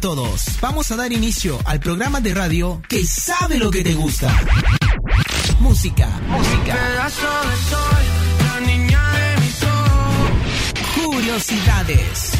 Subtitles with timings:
[0.00, 0.44] todos?
[0.60, 4.32] Vamos a dar inicio al programa de radio que sabe lo que te gusta.
[5.60, 6.08] Música.
[10.94, 12.32] Curiosidades.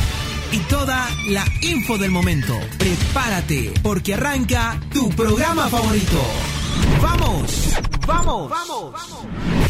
[0.52, 2.58] Y toda la info del momento.
[2.78, 6.20] Prepárate, porque arranca tu programa favorito.
[7.00, 7.76] ¡Vamos!
[8.06, 8.50] ¡Vamos!
[8.50, 9.61] ¡Vamos!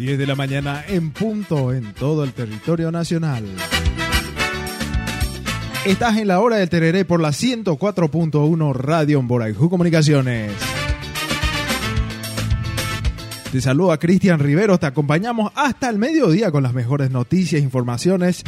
[0.00, 3.44] 10 de la mañana en punto en todo el territorio nacional.
[5.84, 10.52] Estás en la hora del Tereré por la 104.1 Radio Boraijú Comunicaciones.
[13.52, 18.42] Te saluda Cristian Rivero, te acompañamos hasta el mediodía con las mejores noticias e informaciones.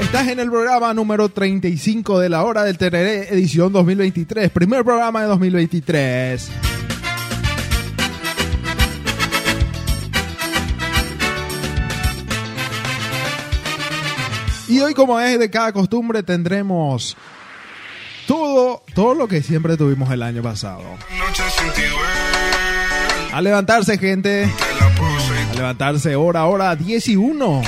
[0.00, 5.20] Estás en el programa número 35 de la hora del Tereré, edición 2023, primer programa
[5.20, 6.77] de 2023.
[14.68, 17.16] Y hoy, como es de cada costumbre, tendremos
[18.26, 20.82] todo, todo lo que siempre tuvimos el año pasado.
[23.32, 24.44] A levantarse, gente.
[25.50, 27.62] A levantarse, hora, hora, 10 y 1.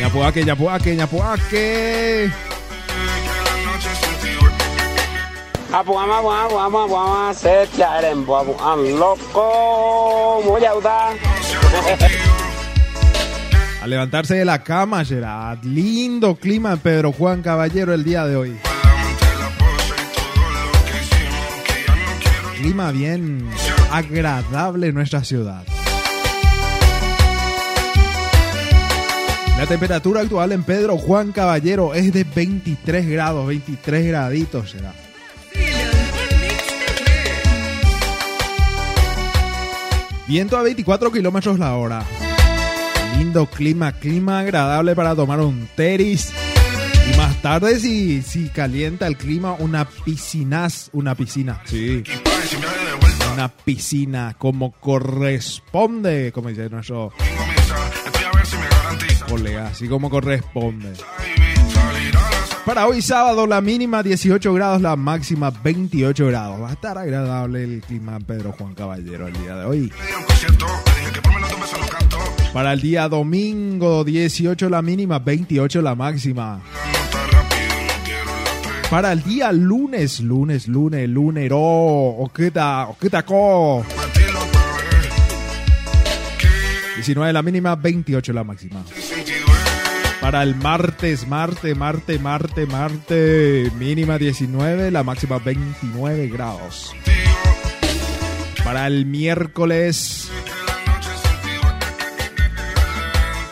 [0.00, 2.30] Yapuaque, yapuaque, yapuaque.
[5.72, 10.62] Apuama, apuama, apuama, apuama, se echaren, apuama, loco, muy.
[13.88, 15.64] Levantarse de la cama, Gerard.
[15.64, 18.56] Lindo clima Pedro Juan Caballero el día de hoy.
[22.58, 23.48] Clima bien
[23.90, 25.64] agradable en nuestra ciudad.
[29.56, 34.92] La temperatura actual en Pedro Juan Caballero es de 23 grados, 23 graditos será.
[40.26, 42.04] Viento a 24 kilómetros la hora.
[43.16, 46.32] Lindo clima, clima agradable para tomar un teris.
[47.12, 52.02] Y más tarde, si, si calienta el clima, una piscina, una piscina, sí.
[53.32, 57.12] Una piscina como corresponde, como dice nuestro
[59.28, 60.92] colega, así como corresponde.
[62.68, 66.62] Para hoy sábado la mínima 18 grados, la máxima 28 grados.
[66.62, 69.92] Va a estar agradable el clima Pedro Juan Caballero el día de hoy.
[72.52, 76.60] Para el día domingo 18 la mínima, 28 la máxima.
[78.90, 82.88] Para el día lunes, lunes, lunes, lunero, oqueta
[83.26, 83.84] co.
[86.96, 88.82] 19 la mínima, 28 la máxima.
[90.20, 96.92] Para el martes, martes, martes, martes, martes, mínima 19, la máxima 29 grados.
[98.64, 100.28] Para el miércoles,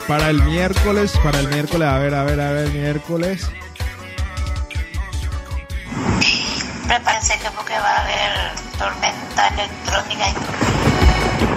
[0.08, 3.48] para el miércoles, para el miércoles, a ver, a ver, a ver, miércoles.
[6.86, 10.26] Prepárense que porque va a haber tormenta electrónica.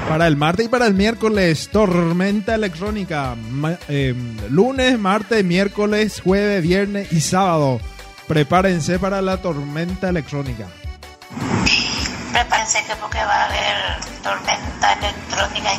[0.10, 3.36] Para el martes y para el miércoles, tormenta electrónica.
[3.36, 4.16] Ma- eh,
[4.50, 7.80] lunes, martes, miércoles, jueves, viernes y sábado.
[8.28, 10.66] Prepárense para la tormenta electrónica.
[12.31, 15.70] Prepárense que porque va a haber tormenta electrónica.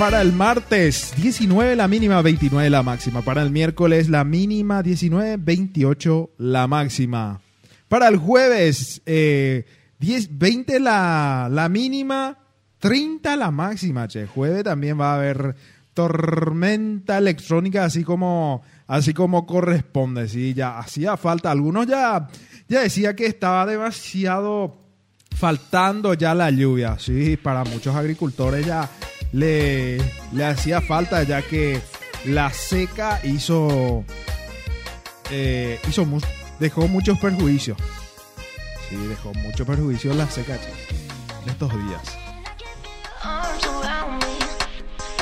[0.00, 3.20] Para el martes, 19 la mínima, 29 la máxima.
[3.20, 7.42] Para el miércoles, la mínima, 19, 28 la máxima.
[7.86, 9.66] Para el jueves, eh,
[9.98, 12.38] 10, 20 la, la mínima,
[12.78, 14.08] 30 la máxima.
[14.08, 15.54] Che, jueves también va a haber
[15.92, 20.28] tormenta electrónica, así como, así como corresponde.
[20.28, 21.50] Sí, ya hacía falta.
[21.50, 22.26] Algunos ya,
[22.68, 24.78] ya decía que estaba demasiado
[25.36, 26.96] faltando ya la lluvia.
[26.98, 28.88] Sí, para muchos agricultores ya
[29.32, 29.98] le,
[30.32, 31.80] le hacía falta ya que
[32.26, 34.04] la seca hizo,
[35.30, 36.20] eh, hizo mu-
[36.58, 37.78] dejó muchos perjuicios.
[38.88, 42.02] Sí, dejó muchos perjuicios la seca en estos días.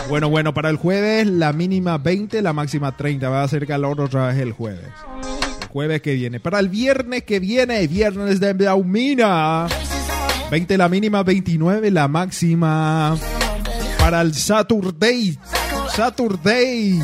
[0.09, 3.29] Bueno, bueno, para el jueves la mínima 20, la máxima 30.
[3.29, 4.87] Va a hacer calor otra vez el jueves.
[5.61, 6.41] El jueves que viene.
[6.41, 9.67] Para el viernes que viene, viernes de Daumina.
[10.51, 13.19] 20 la mínima, 29 la máxima.
[13.99, 15.39] Para el Saturday.
[15.95, 17.03] Saturday.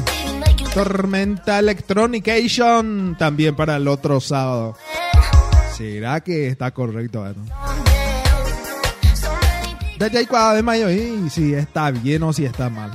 [0.73, 3.17] Tormenta Electronication.
[3.19, 4.77] También para el otro sábado.
[5.77, 7.21] ¿Será que está correcto?
[7.21, 7.45] Bueno.
[10.01, 12.91] Ahí cuadra de mayo, y si está bien o si está mal.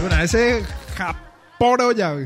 [0.00, 0.64] Bueno, ese
[0.96, 2.16] japoro ya.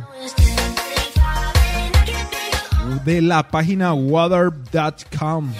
[3.04, 5.52] De la página water.com.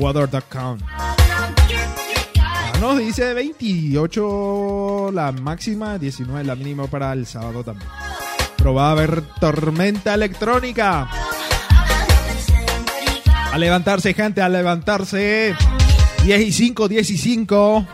[0.00, 0.78] Water.com.
[2.80, 7.88] Nos dice 28 la máxima, 19 la mínima para el sábado también.
[8.56, 9.06] Pero va a
[9.40, 11.08] tormenta electrónica.
[13.52, 15.54] A levantarse, gente, a levantarse.
[16.24, 17.86] 10 y 5, 10 y 5.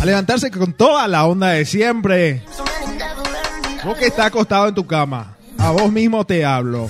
[0.00, 2.44] A levantarse con toda la onda de siempre.
[3.84, 5.36] Vos que está acostado en tu cama.
[5.58, 6.88] A vos mismo te hablo.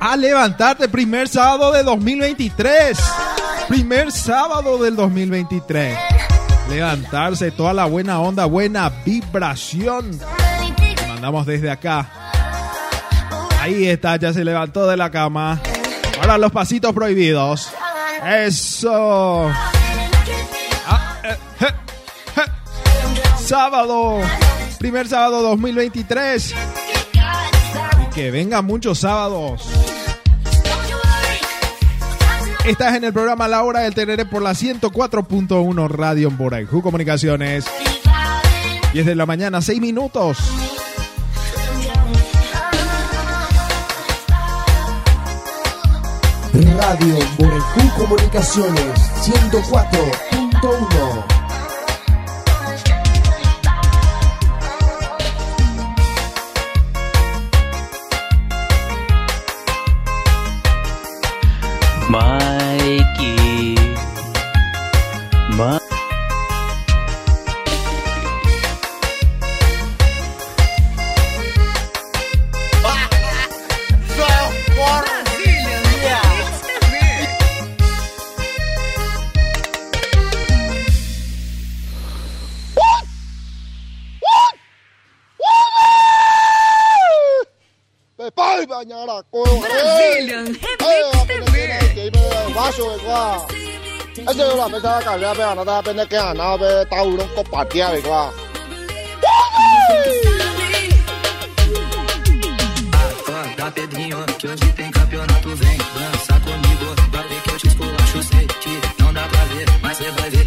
[0.00, 2.98] A levantarte primer sábado de 2023.
[3.72, 5.96] Primer sábado del 2023.
[6.68, 10.20] Levantarse, toda la buena onda, buena vibración.
[11.08, 12.06] Mandamos desde acá.
[13.58, 15.58] Ahí está, ya se levantó de la cama.
[16.20, 17.72] Ahora los pasitos prohibidos.
[18.26, 19.50] Eso.
[20.86, 21.36] Ah, eh.
[23.42, 24.20] Sábado.
[24.78, 26.54] Primer sábado 2023.
[28.02, 29.81] Y que vengan muchos sábados.
[32.66, 37.64] Estás en el programa La Hora del Tenere por la 104.1 Radio en Boraijú Comunicaciones.
[38.92, 40.38] 10 de la mañana, 6 minutos.
[46.52, 51.31] Radio Borejú Comunicaciones 104.1
[94.28, 97.02] Ese es la mesa de carrera, pero no te da pena que ganar, ve, está
[97.02, 98.32] uno con partida de gua.
[102.92, 108.22] Acorda, Pedrinho, que hoje tem campeonato, vem dança comigo, vai ver que eu te esculacho,
[108.22, 110.41] sei que não dá pra ver, mas você vai ver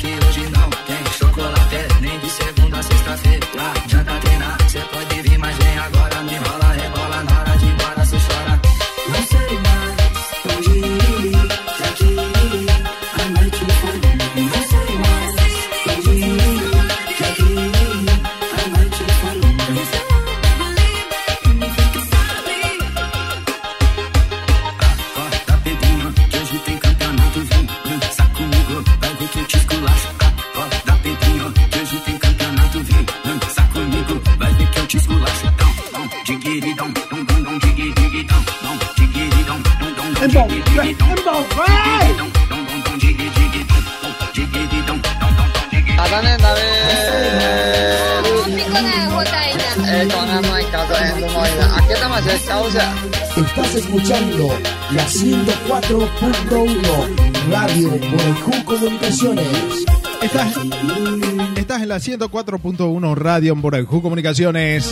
[62.05, 64.91] 104.1 Radio en Comunicaciones.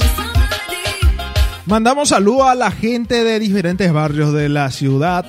[1.67, 5.23] Mandamos saludos a la gente de diferentes barrios de la ciudad.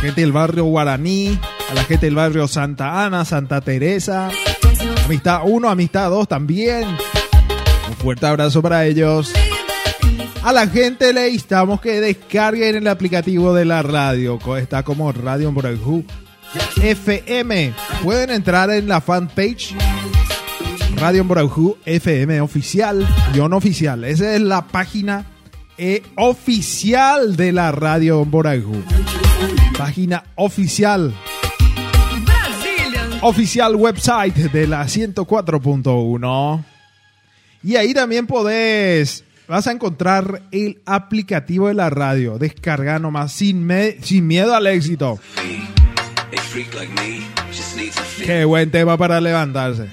[0.00, 1.38] Gente del barrio Guaraní,
[1.70, 4.30] a la gente del barrio Santa Ana, Santa Teresa.
[5.04, 6.88] Amistad 1, Amistad 2 también.
[6.88, 9.32] Un fuerte abrazo para ellos.
[10.42, 14.40] A la gente le instamos que descarguen el aplicativo de la radio.
[14.56, 16.04] Está como Radio Boraju
[16.82, 17.72] FM.
[18.02, 19.76] Pueden entrar en la fanpage
[21.00, 24.04] Radio Boraujú FM oficial, guion oficial.
[24.04, 25.24] Esa es la página
[25.78, 28.82] eh, oficial de la Radio Boraujú.
[29.78, 31.14] Página oficial.
[33.22, 36.64] Oficial website de la 104.1.
[37.62, 42.38] Y ahí también podés, vas a encontrar el aplicativo de la radio.
[42.38, 45.18] Descarga nomás sin, me- sin miedo al éxito.
[48.24, 49.88] Qué buen tema para levantarse.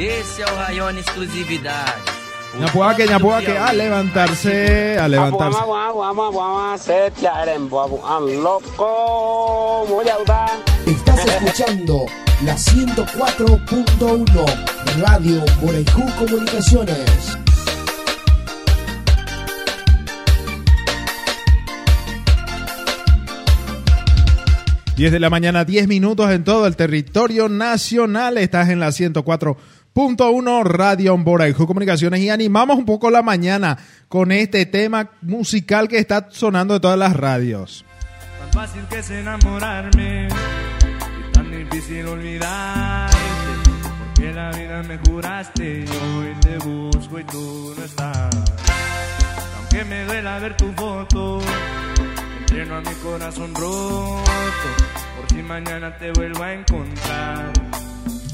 [0.00, 1.92] Esse é o Rayone Exclusividade.
[2.58, 5.58] Ñapuaque, ñapuaque, a levantarse, a levantarse.
[10.86, 12.06] Estás escuchando
[12.46, 17.36] la 104.1 Radio Borejú Comunicaciones
[25.00, 28.36] 10 de la mañana, 10 minutos en todo el territorio nacional.
[28.36, 28.92] Estás en la
[29.94, 33.76] 104.1 Radio Boraijo Comunicaciones y animamos un poco la mañana
[34.08, 37.84] con este tema musical que está sonando de todas las radios.
[38.38, 43.16] Tan fácil que es enamorarme y tan difícil olvidarte,
[43.98, 48.34] porque la vida me juraste hoy te busco y tú no estás.
[49.58, 51.40] Aunque me duela ver tu foto,
[52.38, 54.22] entreno a mi corazón roto,
[55.16, 57.52] por si mañana te vuelvo a encontrar.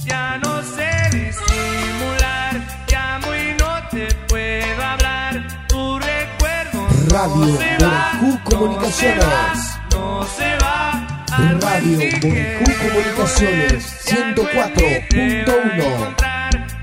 [0.06, 5.66] Ya no sé disimular, llamo y no te puedo hablar.
[5.68, 8.12] Tu recuerdo Radio no se va,
[8.44, 9.78] Comunicaciones.
[9.92, 11.02] no se va.
[11.60, 16.14] Radio Borejú Comunicaciones 104.1.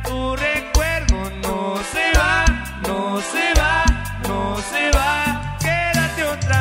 [0.03, 2.45] Tu recuerdo no se va,
[2.87, 3.73] no se va,
[4.27, 5.13] no se va.
[5.59, 6.57] Quédate otra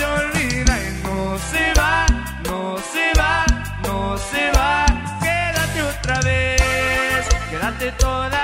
[0.00, 2.06] se olvida y no se va,
[2.48, 3.44] no se va,
[3.82, 4.86] no se va.
[5.20, 8.39] Quédate otra vez, quédate toda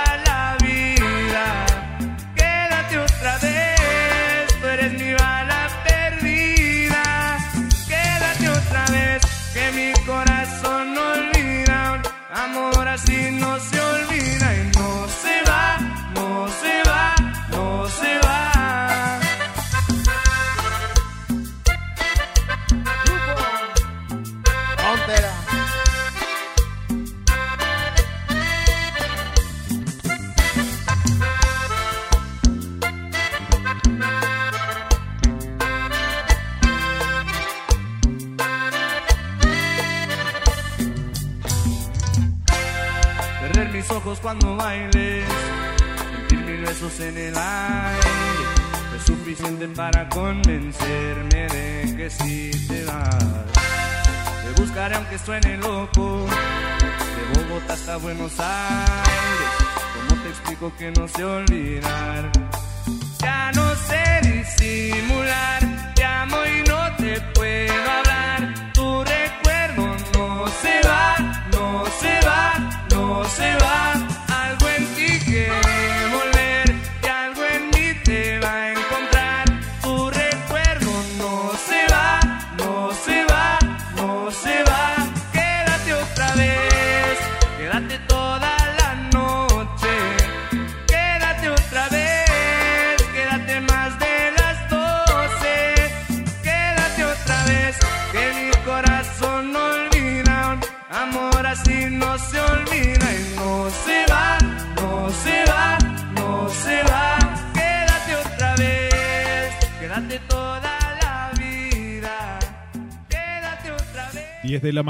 [60.78, 62.30] que no sé olvidar?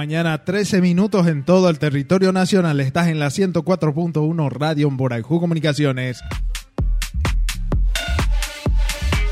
[0.06, 2.78] Mañana, 13 minutos en todo el territorio nacional.
[2.78, 6.22] Estás en la 104.1 Radio Borajú Comunicaciones.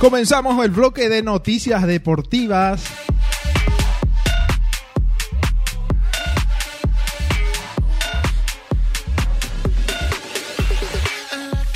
[0.00, 2.82] Comenzamos el bloque de noticias deportivas.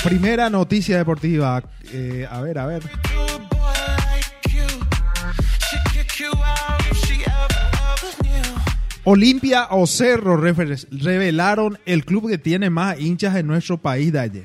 [0.02, 1.62] Primera noticia deportiva.
[1.92, 2.82] Eh, a ver, a ver.
[9.10, 14.44] Olimpia o Cerro revelaron el club que tiene más hinchas en nuestro país ayer.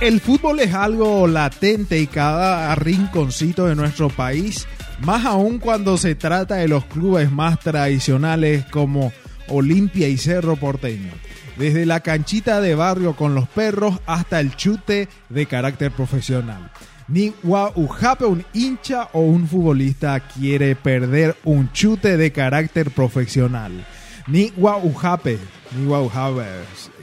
[0.00, 4.66] El fútbol es algo latente y cada rinconcito de nuestro país,
[4.98, 9.12] más aún cuando se trata de los clubes más tradicionales como
[9.46, 11.12] Olimpia y Cerro Porteño.
[11.56, 16.72] Desde la canchita de barrio con los perros hasta el chute de carácter profesional.
[17.08, 23.86] Ni Guaujape, un hincha o un futbolista quiere perder un chute de carácter profesional.
[24.26, 25.38] Ni Guaujape,
[25.76, 26.44] ni Guaujape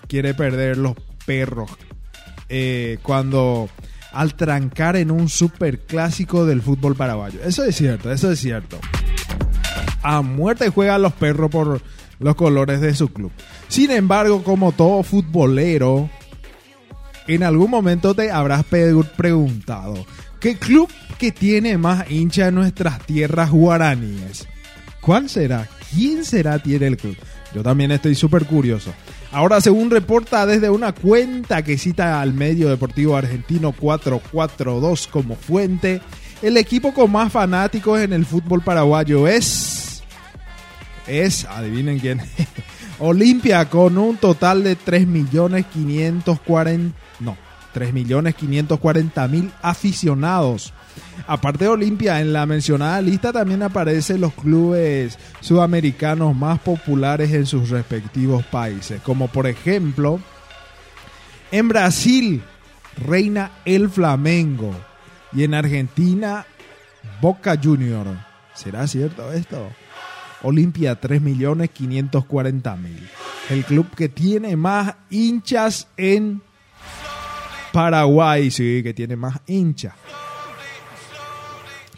[0.08, 0.94] quiere perder los
[1.26, 1.72] perros
[2.50, 3.68] eh, cuando
[4.14, 7.40] al trancar en un superclásico del fútbol paraguayo.
[7.44, 8.80] Eso es cierto, eso es cierto.
[10.04, 11.82] A muerte juegan los perros por
[12.20, 13.32] los colores de su club.
[13.68, 16.10] Sin embargo, como todo futbolero,
[17.28, 20.06] en algún momento te habrás preguntado,
[20.40, 24.48] ¿qué club que tiene más hincha en nuestras tierras guaraníes?
[25.02, 25.68] ¿Cuál será?
[25.94, 27.16] ¿Quién será tiene el club?
[27.54, 28.94] Yo también estoy súper curioso.
[29.32, 36.02] Ahora, según reporta desde una cuenta que cita al medio deportivo argentino 442 como fuente,
[36.42, 40.04] el equipo con más fanáticos en el fútbol paraguayo es...
[41.08, 42.20] Es, adivinen quién,
[43.00, 46.92] Olimpia con un total de 3.540...
[47.20, 47.38] No,
[47.74, 50.74] 3.540.000 aficionados.
[51.28, 57.46] Aparte de Olimpia, en la mencionada lista también aparecen los clubes sudamericanos más populares en
[57.46, 60.22] sus respectivos países, como por ejemplo
[61.52, 62.42] en Brasil
[62.98, 64.74] reina el Flamengo
[65.34, 66.46] y en Argentina
[67.22, 68.08] Boca Junior.
[68.54, 69.70] ¿Será cierto esto?
[70.46, 72.78] Olimpia 3.540.000.
[73.50, 76.42] El club que tiene más hinchas en
[77.74, 79.94] Paraguay, sí, que tiene más hinchas.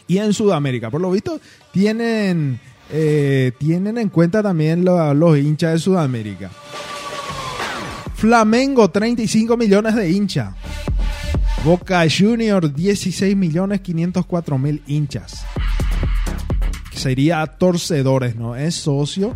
[0.06, 1.40] Y en Sudamérica, por lo visto,
[1.72, 2.58] tienen,
[2.90, 6.50] eh, tienen en cuenta también lo- los hinchas de Sudamérica.
[8.14, 10.54] Flamengo, 35 millones de hinchas.
[11.64, 15.44] Boca Junior, 16 millones 504 mil hinchas.
[16.98, 19.34] Sería torcedores, no es socio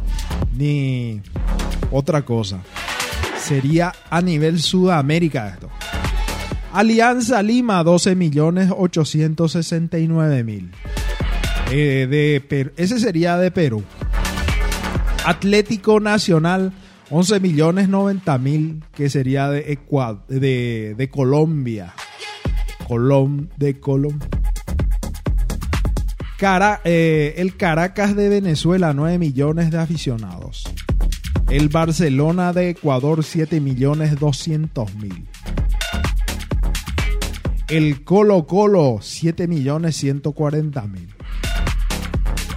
[0.57, 1.21] ni
[1.93, 2.61] otra cosa.
[3.39, 5.69] Sería a nivel Sudamérica esto.
[6.73, 10.71] Alianza Lima, 12 millones 869 mil.
[11.71, 12.43] Eh,
[12.77, 13.85] ese sería de Perú.
[15.25, 16.73] Atlético Nacional,
[17.11, 21.95] 11 millones 90 mil, que sería de, Ecua- de, de Colombia.
[22.89, 24.29] Colom, de Colombia.
[26.43, 30.65] Cara, eh, el Caracas de Venezuela, 9 millones de aficionados.
[31.49, 35.29] El Barcelona de Ecuador, 7 millones 200 mil.
[37.69, 41.15] El Colo Colo, 7 millones 140 mil.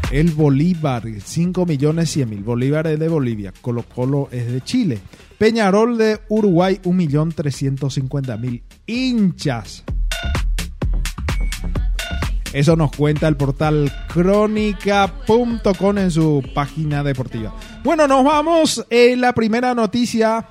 [0.10, 2.44] El Bolívar, 5 millones 100 mil.
[2.44, 3.54] Bolívar es de Bolivia.
[3.62, 5.00] Colo Colo es de Chile.
[5.38, 9.84] Peñarol de Uruguay, 1 millón 350 mil hinchas.
[12.56, 17.54] Eso nos cuenta el portal crónica.com en su página deportiva.
[17.84, 18.86] Bueno, nos vamos.
[18.90, 20.48] Eh, la primera noticia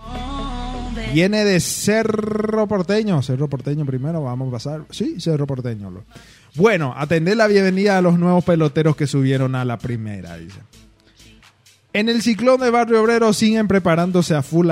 [1.14, 3.22] viene de Cerro Porteño.
[3.22, 4.84] Cerro Porteño primero, vamos a pasar.
[4.90, 6.04] Sí, Cerro Porteño.
[6.56, 10.60] Bueno, atender la bienvenida a los nuevos peloteros que subieron a la primera, dice.
[11.94, 14.68] En el ciclón de Barrio Obrero siguen preparándose a full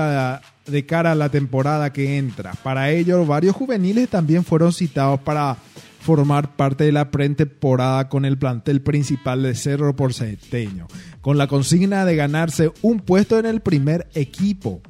[0.67, 2.53] de cara a la temporada que entra.
[2.63, 5.57] Para ello, varios juveniles también fueron citados para
[6.03, 10.89] formar parte de la pretemporada con el plantel principal de Cerro Porteño,
[11.21, 14.83] con la consigna de ganarse un puesto en el primer equipo.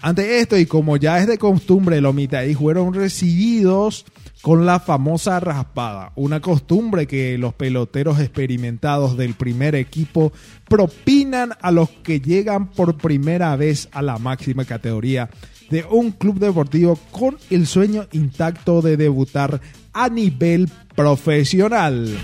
[0.00, 4.04] Ante esto, y como ya es de costumbre, los Mitaí fueron recibidos
[4.42, 10.32] con la famosa raspada, una costumbre que los peloteros experimentados del primer equipo
[10.68, 15.28] propinan a los que llegan por primera vez a la máxima categoría
[15.70, 19.60] de un club deportivo con el sueño intacto de debutar
[19.98, 22.16] a nivel profesional.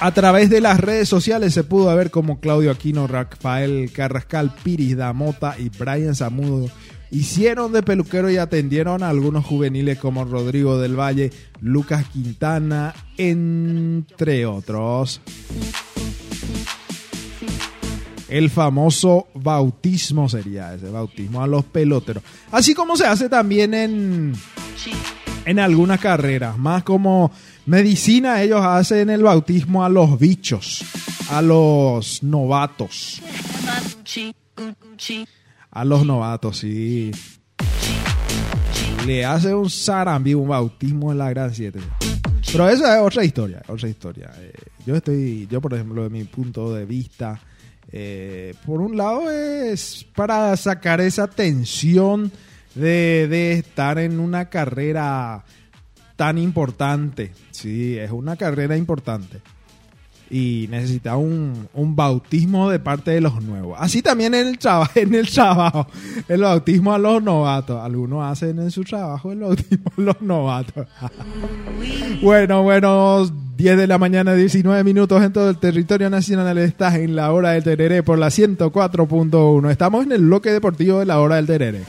[0.00, 4.96] A través de las redes sociales se pudo ver como Claudio Aquino, Rafael Carrascal, Piris
[4.96, 6.70] Damota y Brian Zamudo
[7.10, 14.46] hicieron de peluquero y atendieron a algunos juveniles como Rodrigo del Valle, Lucas Quintana, entre
[14.46, 15.20] otros.
[18.28, 22.22] El famoso bautismo sería ese, bautismo a los peloteros.
[22.52, 24.34] Así como se hace también en,
[25.44, 27.30] en algunas carreras, más como
[27.66, 30.84] medicina, ellos hacen el bautismo a los bichos,
[31.30, 33.22] a los novatos.
[35.70, 37.10] A los novatos, sí.
[39.06, 41.78] Le hace un sarambi, un bautismo en la gran 7.
[42.50, 44.30] Pero eso es otra historia, otra historia.
[44.38, 44.52] Eh,
[44.86, 47.40] yo estoy, yo por ejemplo, de mi punto de vista,
[47.90, 52.30] eh, por un lado es para sacar esa tensión
[52.74, 55.44] de, de estar en una carrera
[56.16, 57.32] tan importante.
[57.52, 59.40] Sí, es una carrera importante.
[60.34, 63.76] Y necesita un, un bautismo de parte de los nuevos.
[63.80, 64.58] Así también en el,
[64.96, 65.86] en el trabajo,
[66.28, 67.80] el bautismo a los novatos.
[67.80, 70.88] Algunos hacen en su trabajo el bautismo a los novatos.
[72.20, 76.58] bueno, bueno, 10 de la mañana, 19 minutos en todo el territorio nacional.
[76.58, 79.70] Estás en la hora del Tereré por la 104.1.
[79.70, 81.82] Estamos en el bloque deportivo de la hora del Tereré.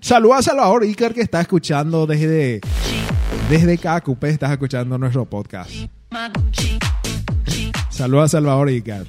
[0.00, 2.60] Saludos a Salvador Iker que está escuchando desde,
[3.48, 5.70] desde KQP, estás escuchando nuestro podcast.
[7.88, 9.06] Saludos a Salvador Iker.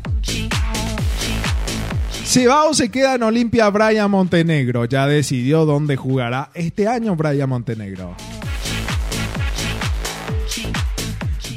[2.25, 4.85] Cibao se queda en Olimpia Brian Montenegro.
[4.85, 8.15] Ya decidió dónde jugará este año Brian Montenegro.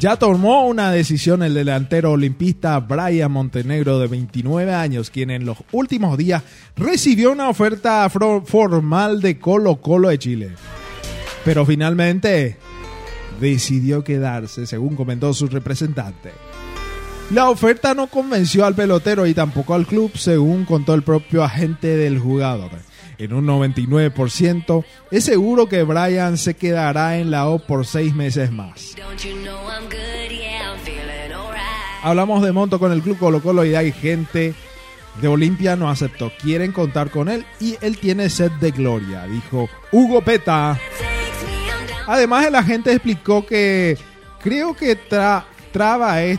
[0.01, 5.59] Ya tomó una decisión el delantero olimpista Brian Montenegro de 29 años, quien en los
[5.73, 6.43] últimos días
[6.77, 10.51] recibió una oferta formal de Colo Colo de Chile.
[11.45, 12.57] Pero finalmente
[13.41, 16.33] decidió quedarse, según comentó su representante.
[17.31, 21.97] La oferta no convenció al pelotero y tampoco al club, según contó el propio agente
[21.97, 22.71] del jugador.
[23.17, 28.51] En un 99% es seguro que Brian se quedará en la O por seis meses
[28.53, 28.95] más.
[32.03, 34.55] Hablamos de Monto con el club Colo Colo y hay gente
[35.21, 36.33] de Olimpia no aceptó.
[36.43, 40.79] Quieren contar con él y él tiene sed de gloria, dijo Hugo Peta.
[42.07, 43.97] Además, el agente explicó que
[44.43, 46.39] creo que tra- traba es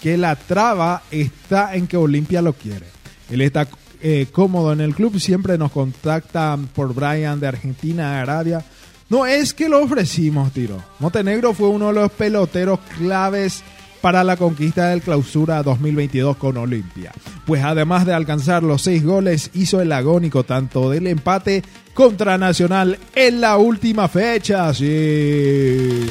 [0.00, 2.86] que la traba está en que Olimpia lo quiere.
[3.30, 3.66] Él está
[4.02, 8.62] eh, cómodo en el club, siempre nos contactan por Brian de Argentina Arabia.
[9.08, 10.82] No es que lo ofrecimos, tiro.
[10.98, 13.62] Montenegro fue uno de los peloteros claves
[14.02, 17.12] para la conquista del clausura 2022 con Olimpia.
[17.46, 21.62] Pues además de alcanzar los seis goles, hizo el agónico tanto del empate
[21.94, 24.74] contra Nacional en la última fecha.
[24.74, 26.06] Sí.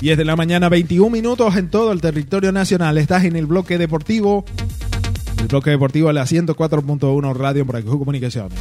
[0.00, 2.96] Diez de la mañana, 21 minutos en todo el territorio nacional.
[2.96, 4.46] Estás en el bloque deportivo.
[5.38, 8.58] El bloque deportivo de la 104.1 Radio Acujú Comunicaciones.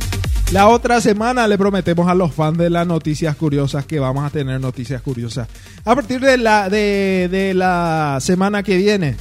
[0.51, 4.31] La otra semana le prometemos a los fans de las noticias curiosas que vamos a
[4.31, 5.47] tener noticias curiosas
[5.85, 9.15] a partir de la, de, de la semana que viene.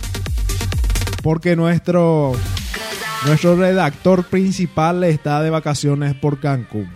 [1.22, 2.32] Porque nuestro,
[3.26, 6.88] nuestro redactor principal está de vacaciones por Cancún.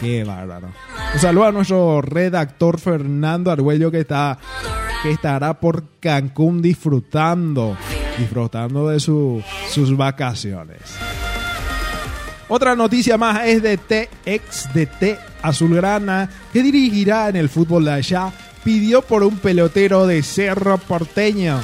[0.00, 0.68] Qué bárbaro.
[1.12, 4.38] Un saludo a nuestro redactor Fernando Argüello que está
[5.02, 7.76] que estará por Cancún disfrutando
[8.18, 10.80] disfrutando de su- sus vacaciones.
[12.48, 17.84] Otra noticia más es de T, ex de T Azulgrana, que dirigirá en el fútbol
[17.84, 18.32] de allá,
[18.64, 21.60] pidió por un pelotero de Cerro Porteño.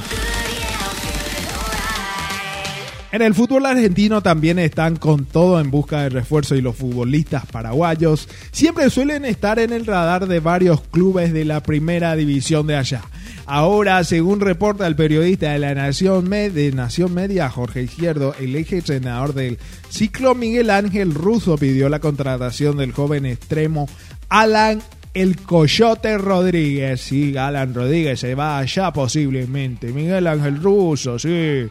[3.15, 7.45] En el fútbol argentino también están con todo en busca de refuerzo y los futbolistas
[7.45, 12.75] paraguayos siempre suelen estar en el radar de varios clubes de la primera división de
[12.75, 13.03] allá.
[13.45, 18.53] Ahora, según reporta el periodista de la Nación, Me- de Nación Media, Jorge Izquierdo, el
[18.57, 23.87] ex entrenador del ciclo Miguel Ángel Russo pidió la contratación del joven extremo
[24.27, 24.81] Alan
[25.13, 26.99] el Coyote Rodríguez.
[26.99, 29.93] Sí, Alan Rodríguez se va allá posiblemente.
[29.93, 31.67] Miguel Ángel Russo, sí.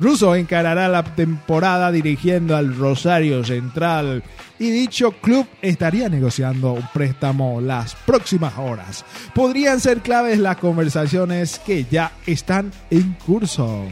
[0.00, 4.22] Russo encarará la temporada dirigiendo al Rosario Central
[4.58, 9.04] y dicho club estaría negociando un préstamo las próximas horas.
[9.34, 13.84] Podrían ser claves las conversaciones que ya están en curso.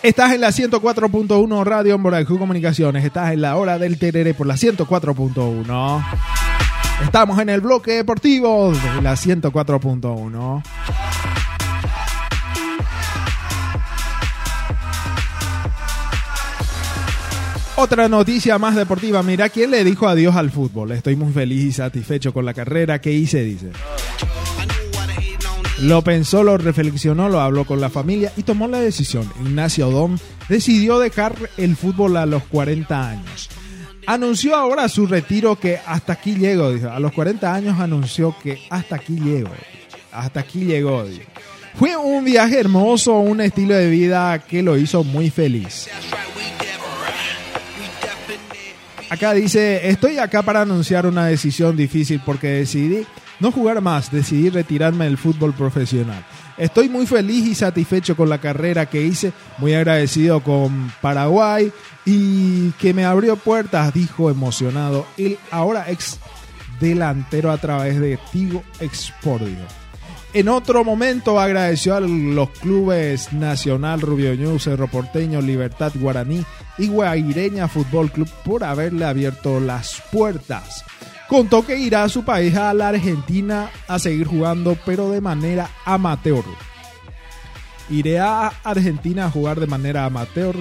[0.00, 3.04] Estás en la 104.1 Radio Morajú Comunicaciones.
[3.04, 6.37] Estás en la hora del Terere por la 104.1.
[7.02, 10.62] Estamos en el bloque deportivo de la 104.1.
[17.76, 19.22] Otra noticia más deportiva.
[19.22, 20.90] Mira quién le dijo adiós al fútbol.
[20.90, 23.70] Estoy muy feliz y satisfecho con la carrera que hice, dice.
[25.82, 29.30] Lo pensó, lo reflexionó, lo habló con la familia y tomó la decisión.
[29.44, 33.48] Ignacio Dom decidió dejar el fútbol a los 40 años.
[34.08, 36.88] Anunció ahora su retiro que hasta aquí llego, dijo.
[36.88, 39.50] A los 40 años anunció que hasta aquí llego.
[40.10, 41.24] Hasta aquí llegó, dijo.
[41.74, 45.90] Fue un viaje hermoso, un estilo de vida que lo hizo muy feliz.
[49.10, 53.04] Acá dice, estoy acá para anunciar una decisión difícil porque decidí
[53.40, 56.24] no jugar más, decidí retirarme del fútbol profesional.
[56.56, 61.72] Estoy muy feliz y satisfecho con la carrera que hice, muy agradecido con Paraguay
[62.04, 66.18] y que me abrió puertas, dijo emocionado el ahora ex
[66.80, 69.66] delantero a través de Tigo Expordio.
[70.34, 76.44] En otro momento agradeció a los clubes Nacional, Rubio Ñu, Cerro Porteño, Libertad Guaraní
[76.76, 80.84] y Guaireña Fútbol Club por haberle abierto las puertas.
[81.28, 85.68] Contó que irá a su país, a la Argentina, a seguir jugando, pero de manera
[85.84, 86.42] amateur.
[87.90, 90.56] Iré a Argentina a jugar de manera amateur.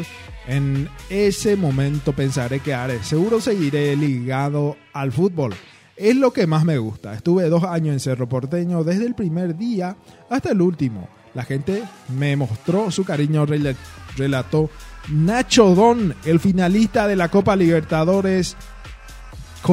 [0.47, 3.03] En ese momento pensaré que haré.
[3.03, 5.53] Seguro seguiré ligado al fútbol.
[5.95, 7.13] Es lo que más me gusta.
[7.13, 9.97] Estuve dos años en Cerro Porteño desde el primer día
[10.29, 11.09] hasta el último.
[11.33, 11.83] La gente
[12.17, 13.75] me mostró su cariño, rel-
[14.15, 14.69] relató
[15.09, 18.55] Nacho Don, el finalista de la Copa Libertadores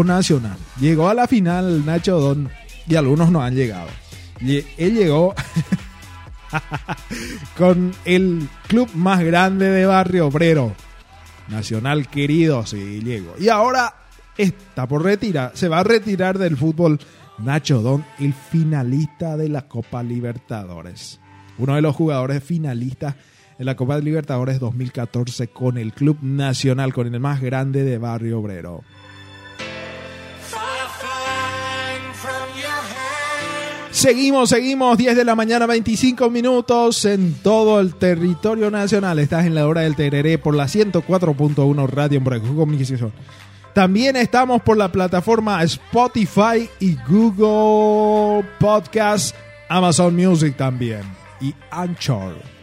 [0.03, 0.57] Nacional.
[0.81, 2.51] Llegó a la final Nacho Don
[2.89, 3.89] y algunos no han llegado.
[4.41, 5.35] Lle- Él llegó
[7.57, 10.75] con el club más grande de Barrio Obrero.
[11.49, 13.35] Nacional querido, sí, llegó.
[13.39, 13.95] Y ahora
[14.39, 16.99] está por retirar, se va a retirar del fútbol
[17.39, 21.21] Nacho Don, el finalista de la Copa Libertadores.
[21.59, 23.15] Uno de los jugadores finalistas
[23.59, 28.41] en la Copa Libertadores 2014 con el Club Nacional, con el más grande de Barrio
[28.41, 28.83] Obrero.
[34.05, 39.19] Seguimos, seguimos, 10 de la mañana, 25 minutos en todo el territorio nacional.
[39.19, 43.15] Estás en la hora del Tereré por la 104.1 Radio en Comunicación.
[43.73, 49.35] También estamos por la plataforma Spotify y Google Podcast,
[49.71, 51.01] Amazon Music también
[51.41, 52.54] y Anchor.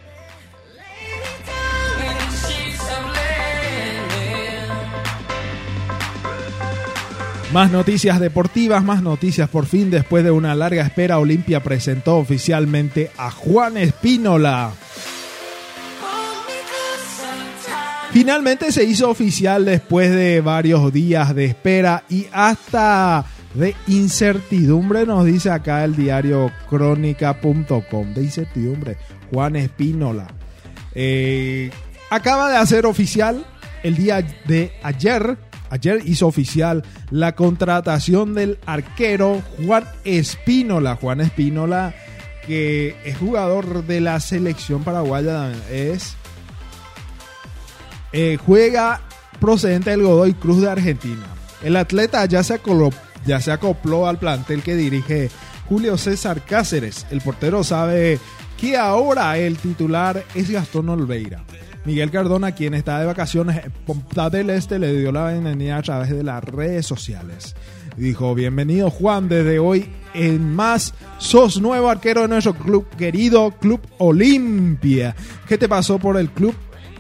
[7.54, 9.92] Más noticias deportivas, más noticias por fin.
[9.92, 14.72] Después de una larga espera, Olimpia presentó oficialmente a Juan Espínola.
[18.12, 25.26] Finalmente se hizo oficial después de varios días de espera y hasta de incertidumbre, nos
[25.26, 28.14] dice acá el diario crónica.com.
[28.14, 28.96] De incertidumbre,
[29.30, 30.28] Juan Espínola.
[30.96, 31.70] Eh,
[32.10, 33.46] acaba de hacer oficial
[33.84, 35.38] el día de ayer
[35.72, 40.98] Ayer hizo oficial la contratación del arquero Juan Espínola.
[40.98, 41.96] Juan Espínola,
[42.46, 46.16] que es jugador de la selección paraguaya, es
[48.12, 49.00] eh, juega
[49.40, 51.26] procedente del Godoy Cruz de Argentina.
[51.64, 52.60] El atleta ya se,
[53.26, 55.30] ya se acopló al plantel que dirige
[55.70, 57.08] Julio César Cáceres.
[57.12, 58.20] El portero sabe
[58.60, 61.46] que ahora el titular es Gastón Olveira.
[61.84, 65.82] Miguel Cardona, quien está de vacaciones en Punta del Este, le dio la bienvenida a
[65.82, 67.56] través de las redes sociales.
[67.98, 73.82] Dijo, bienvenido Juan, desde hoy en más, sos nuevo arquero de nuestro club querido, Club
[73.98, 75.16] Olimpia.
[75.48, 76.56] ¿Qué te pasó por el club?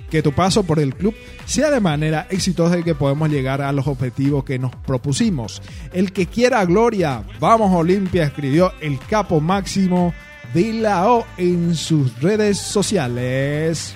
[0.09, 1.15] Que tu paso por el club
[1.45, 5.61] sea de manera exitosa y que podemos llegar a los objetivos que nos propusimos.
[5.93, 10.13] El que quiera gloria, vamos Olimpia, escribió el capo máximo
[10.53, 13.95] de la O en sus redes sociales.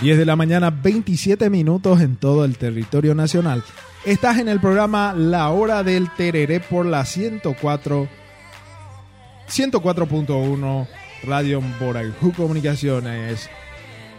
[0.00, 3.64] 10 de la mañana, 27 minutos en todo el territorio nacional.
[4.04, 8.08] Estás en el programa La Hora del Tereré por la 104
[9.48, 10.88] 104.1
[11.24, 13.50] Radio Boraijú Comunicaciones.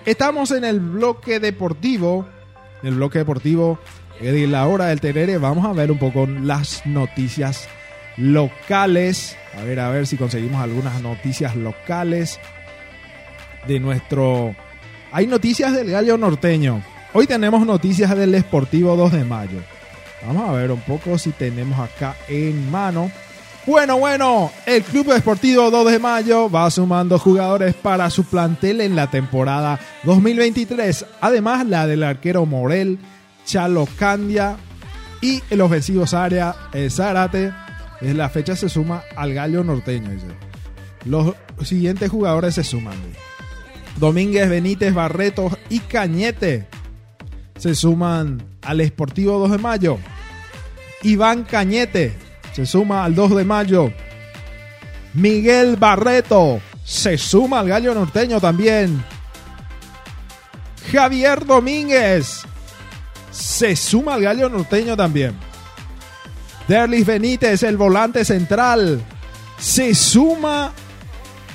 [0.05, 2.27] Estamos en el bloque deportivo,
[2.81, 3.79] en el bloque deportivo
[4.19, 5.37] de La Hora del Tereré.
[5.37, 7.69] Vamos a ver un poco las noticias
[8.17, 9.37] locales.
[9.57, 12.37] A ver, a ver si conseguimos algunas noticias locales
[13.65, 14.55] de nuestro
[15.11, 16.83] hay noticias del Gallo Norteño.
[17.13, 19.59] Hoy tenemos noticias del Esportivo 2 de Mayo.
[20.25, 23.11] Vamos a ver un poco si tenemos acá en mano.
[23.65, 28.95] Bueno, bueno, el Club Esportivo 2 de Mayo va sumando jugadores para su plantel en
[28.95, 31.05] la temporada 2023.
[31.21, 32.99] Además, la del arquero Morel,
[33.45, 34.57] Chalo Candia
[35.21, 37.51] y el ofensivo Zaria, eh, Zárate.
[38.01, 40.11] En la fecha se suma al Gallo Norteño.
[41.05, 42.95] Los siguientes jugadores se suman.
[43.99, 46.67] Domínguez, Benítez, Barreto y Cañete
[47.57, 49.97] se suman al Esportivo 2 de Mayo.
[51.03, 52.15] Iván Cañete
[52.53, 53.91] se suma al 2 de Mayo.
[55.13, 59.03] Miguel Barreto se suma al Gallo Norteño también.
[60.91, 62.43] Javier Domínguez
[63.31, 65.33] se suma al Gallo Norteño también.
[66.69, 69.01] Derlis Benítez, el volante central,
[69.57, 70.71] se suma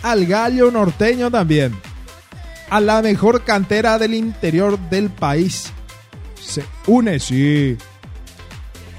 [0.02, 1.74] al Gallo Norteño también
[2.74, 5.72] a la mejor cantera del interior del país.
[6.42, 7.78] Se une, sí.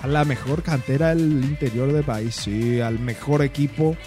[0.01, 2.79] A la mejor cantera del interior del país, sí.
[2.79, 3.97] Al mejor equipo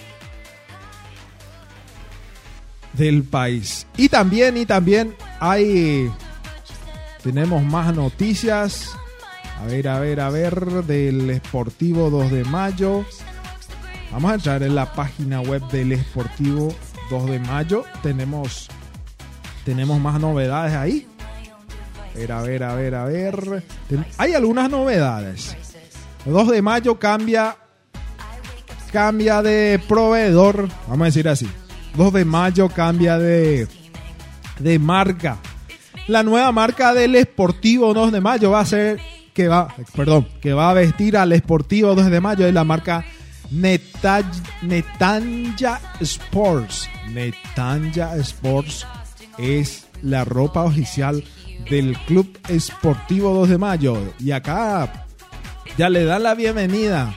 [2.94, 3.86] del país.
[3.98, 6.10] Y también, y también hay...
[7.22, 8.96] Tenemos más noticias.
[9.60, 10.84] A ver, a ver, a ver.
[10.84, 13.04] Del Esportivo 2 de mayo.
[14.12, 16.74] Vamos a entrar en la página web del Esportivo
[17.10, 17.84] 2 de mayo.
[18.02, 18.70] Tenemos
[19.68, 21.06] tenemos más novedades ahí.
[22.14, 23.62] A ver, a ver, a ver, a ver.
[24.16, 25.54] Hay algunas novedades.
[26.24, 27.54] El 2 de mayo cambia
[28.90, 31.46] cambia de proveedor, vamos a decir así.
[31.98, 33.68] 2 de mayo cambia de
[34.58, 35.36] de marca.
[36.06, 38.98] La nueva marca del Esportivo 2 de mayo va a ser
[39.34, 43.04] que va, perdón, que va a vestir al Esportivo 2 de mayo es la marca
[43.50, 44.48] Netanya
[46.00, 46.88] Sports.
[47.12, 48.86] Netanya Sports
[49.38, 51.24] es la ropa oficial
[51.70, 54.14] del Club Esportivo 2 de Mayo.
[54.18, 55.06] Y acá
[55.76, 57.14] ya le da la bienvenida.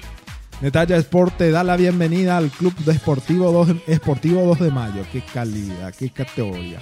[0.62, 5.06] Netalla Sport te da la bienvenida al Club de Esportivo 2, Esportivo 2 de Mayo.
[5.12, 6.80] Qué calidad, qué categoría.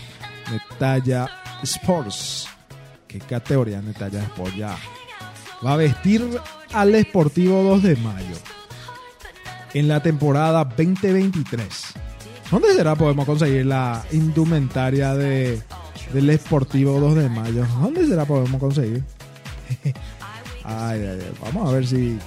[0.52, 1.30] Netalla
[1.64, 2.48] Sports.
[3.08, 4.78] Qué categoría Netalla Sport ya.
[5.66, 6.24] va a vestir
[6.74, 8.36] al Sportivo 2 de mayo
[9.74, 11.94] en la temporada 2023.
[12.52, 15.62] ¿Dónde será podemos conseguir la indumentaria de,
[16.14, 17.66] del Sportivo 2 de mayo?
[17.80, 19.04] ¿Dónde será podemos conseguir?
[20.64, 22.18] ay, ay, ay, vamos a ver si,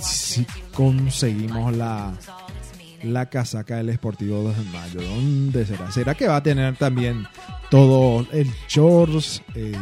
[0.00, 2.14] si conseguimos la,
[3.02, 5.02] la casaca del Sportivo 2 de mayo.
[5.02, 5.90] ¿Dónde será?
[5.92, 7.26] ¿Será que va a tener también
[7.70, 9.42] todo el shorts?
[9.54, 9.72] Eh,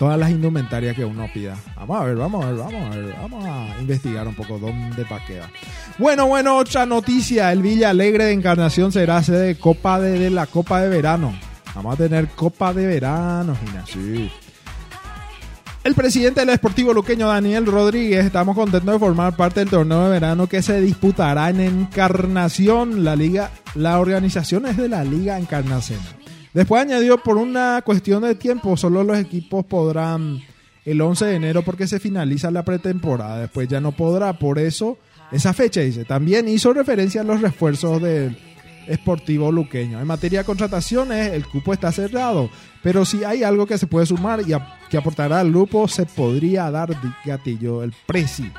[0.00, 1.58] todas las indumentarias que uno pida.
[1.76, 5.04] Vamos a ver, vamos a ver, vamos a ver, vamos a investigar un poco dónde
[5.04, 5.50] pa' queda.
[5.98, 7.52] Bueno, bueno, otra noticia.
[7.52, 11.38] El Villa Alegre de Encarnación será sede de Copa de, de la Copa de Verano.
[11.74, 14.32] Vamos a tener Copa de Verano, Gina, sí.
[15.84, 20.10] El presidente del Esportivo Luqueño, Daniel Rodríguez, estamos contentos de formar parte del torneo de
[20.10, 23.04] verano que se disputará en Encarnación.
[23.04, 26.00] La liga, la organización es de la Liga Encarnación.
[26.52, 30.40] Después añadió por una cuestión de tiempo, solo los equipos podrán
[30.84, 33.40] el 11 de enero porque se finaliza la pretemporada.
[33.40, 34.98] Después ya no podrá, por eso
[35.30, 36.04] esa fecha dice.
[36.04, 38.36] También hizo referencia a los refuerzos del
[38.88, 40.00] Esportivo Luqueño.
[40.00, 42.50] En materia de contrataciones, el cupo está cerrado,
[42.82, 44.52] pero si hay algo que se puede sumar y
[44.88, 48.50] que aportará al grupo, se podría dar gatillo el preci.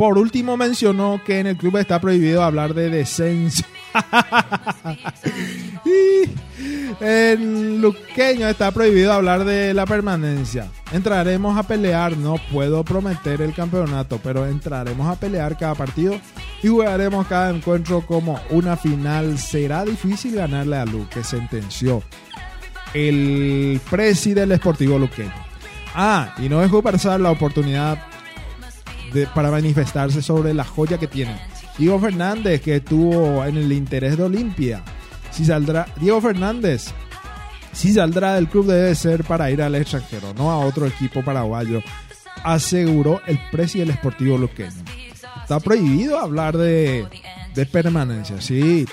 [0.00, 3.62] Por último, mencionó que en el club está prohibido hablar de descenso.
[7.02, 10.70] en Luqueño está prohibido hablar de la permanencia.
[10.90, 16.18] Entraremos a pelear, no puedo prometer el campeonato, pero entraremos a pelear cada partido
[16.62, 19.36] y jugaremos cada encuentro como una final.
[19.36, 22.02] Será difícil ganarle a Luque, sentenció
[22.94, 25.34] el presi del Esportivo Luqueño.
[25.94, 28.09] Ah, y no dejó pasar la oportunidad
[29.34, 31.40] para manifestarse sobre la joya que tiene.
[31.78, 34.82] Diego Fernández, que estuvo en el interés de Olimpia.
[35.30, 36.92] Si saldrá, Diego Fernández,
[37.72, 41.82] si saldrá del club debe ser para ir al extranjero, no a otro equipo paraguayo,
[42.42, 44.84] aseguró el presidente del Esportivo Luqueño.
[45.42, 47.06] Está prohibido hablar de,
[47.54, 48.86] de permanencia, sí.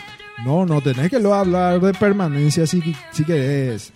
[0.46, 3.92] No, no tenés que lo hablar de permanencia si, si querés.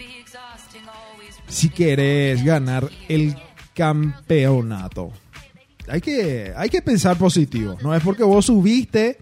[1.48, 3.36] Si querés ganar el
[3.74, 5.12] campeonato
[5.92, 7.78] hay que, hay que pensar positivo.
[7.82, 9.18] No es porque vos subiste,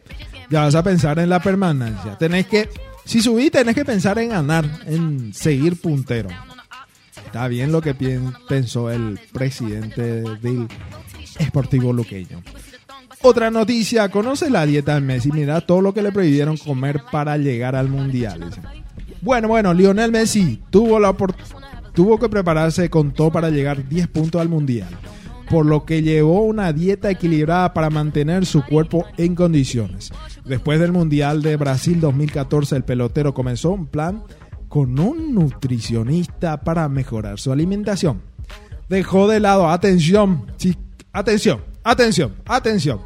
[0.51, 2.15] ya vas a pensar en la permanencia.
[2.19, 2.69] Tenés que,
[3.05, 6.29] si subiste, tenés que pensar en ganar, en seguir puntero.
[7.25, 7.95] Está bien lo que
[8.47, 10.67] pensó el presidente del
[11.39, 12.43] Esportivo Luqueño.
[13.23, 15.32] Otra noticia, conoce la dieta de Messi.
[15.32, 18.47] Mira todo lo que le prohibieron comer para llegar al Mundial.
[19.21, 21.15] Bueno, bueno, Lionel Messi tuvo, la
[21.93, 24.89] tuvo que prepararse con todo para llegar 10 puntos al Mundial
[25.49, 30.12] por lo que llevó una dieta equilibrada para mantener su cuerpo en condiciones.
[30.45, 34.23] Después del Mundial de Brasil 2014, el pelotero comenzó un plan
[34.67, 38.21] con un nutricionista para mejorar su alimentación.
[38.88, 40.45] Dejó de lado, atención,
[41.12, 43.01] atención, atención, atención.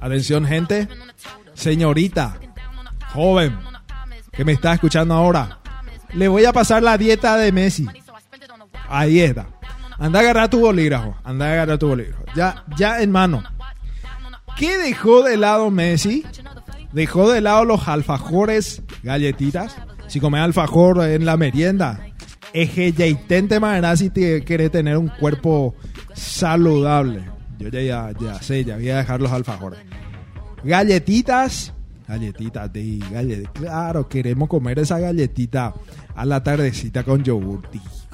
[0.00, 0.88] Atención gente,
[1.54, 2.38] señorita,
[3.12, 3.58] joven,
[4.30, 5.58] que me está escuchando ahora.
[6.14, 7.86] Le voy a pasar la dieta de Messi.
[8.88, 9.57] Ahí está.
[9.98, 11.16] Anda a agarrar tu bolígrafo.
[11.24, 12.24] Anda a agarrar tu bolígrafo.
[12.34, 13.42] Ya, ya en mano.
[14.56, 16.24] ¿Qué dejó de lado Messi?
[16.92, 19.76] Dejó de lado los alfajores, galletitas.
[20.06, 22.00] Si comes alfajor en la merienda,
[22.52, 25.74] eje ya intente manera si te quieres tener un cuerpo
[26.14, 27.24] saludable.
[27.58, 29.80] Yo ya, ya, sé, ya voy a dejar los alfajores.
[30.64, 31.74] Galletitas,
[32.06, 33.52] galletitas de galletitas.
[33.52, 35.74] Claro, queremos comer esa galletita
[36.14, 37.62] a la tardecita con yogur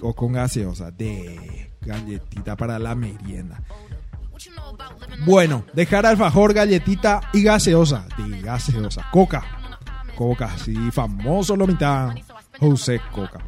[0.02, 0.90] o con gaseosa.
[0.90, 3.60] De galletita para la merienda.
[5.24, 8.06] Bueno, dejar alfajor, galletita y gaseosa.
[8.16, 9.06] De gaseosa.
[9.10, 9.42] Coca.
[10.16, 12.14] Coca, sí, famoso lo mitad.
[12.58, 13.40] José Coca.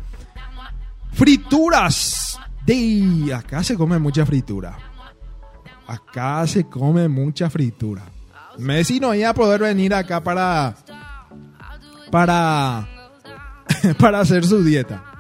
[1.13, 2.39] Frituras.
[2.65, 4.77] De acá se come mucha fritura.
[5.87, 8.03] Acá se come mucha fritura.
[8.59, 10.75] Messi no iba a poder venir acá para
[12.11, 12.89] para
[13.99, 15.16] para hacer su dieta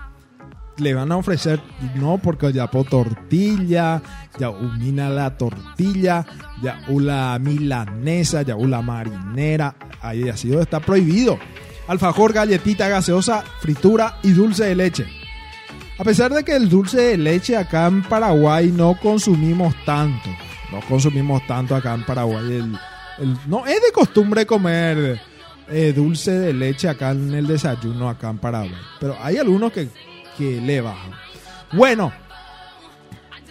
[0.78, 1.60] le van a ofrecer,
[1.94, 4.02] no, porque ya por tortilla,
[4.38, 6.26] ya umina la tortilla,
[6.62, 11.38] ya la milanesa, ya la marinera, ahí ha sido, está prohibido.
[11.88, 15.06] Alfajor, galletita gaseosa, fritura y dulce de leche.
[15.98, 20.28] A pesar de que el dulce de leche acá en Paraguay no consumimos tanto,
[20.70, 22.70] no consumimos tanto acá en Paraguay.
[23.46, 25.18] no es de costumbre comer
[25.68, 28.76] eh, dulce de leche acá en el desayuno, acá en Paraguay.
[29.00, 29.88] Pero hay algunos que
[30.36, 31.12] que le bajan.
[31.72, 32.12] Bueno,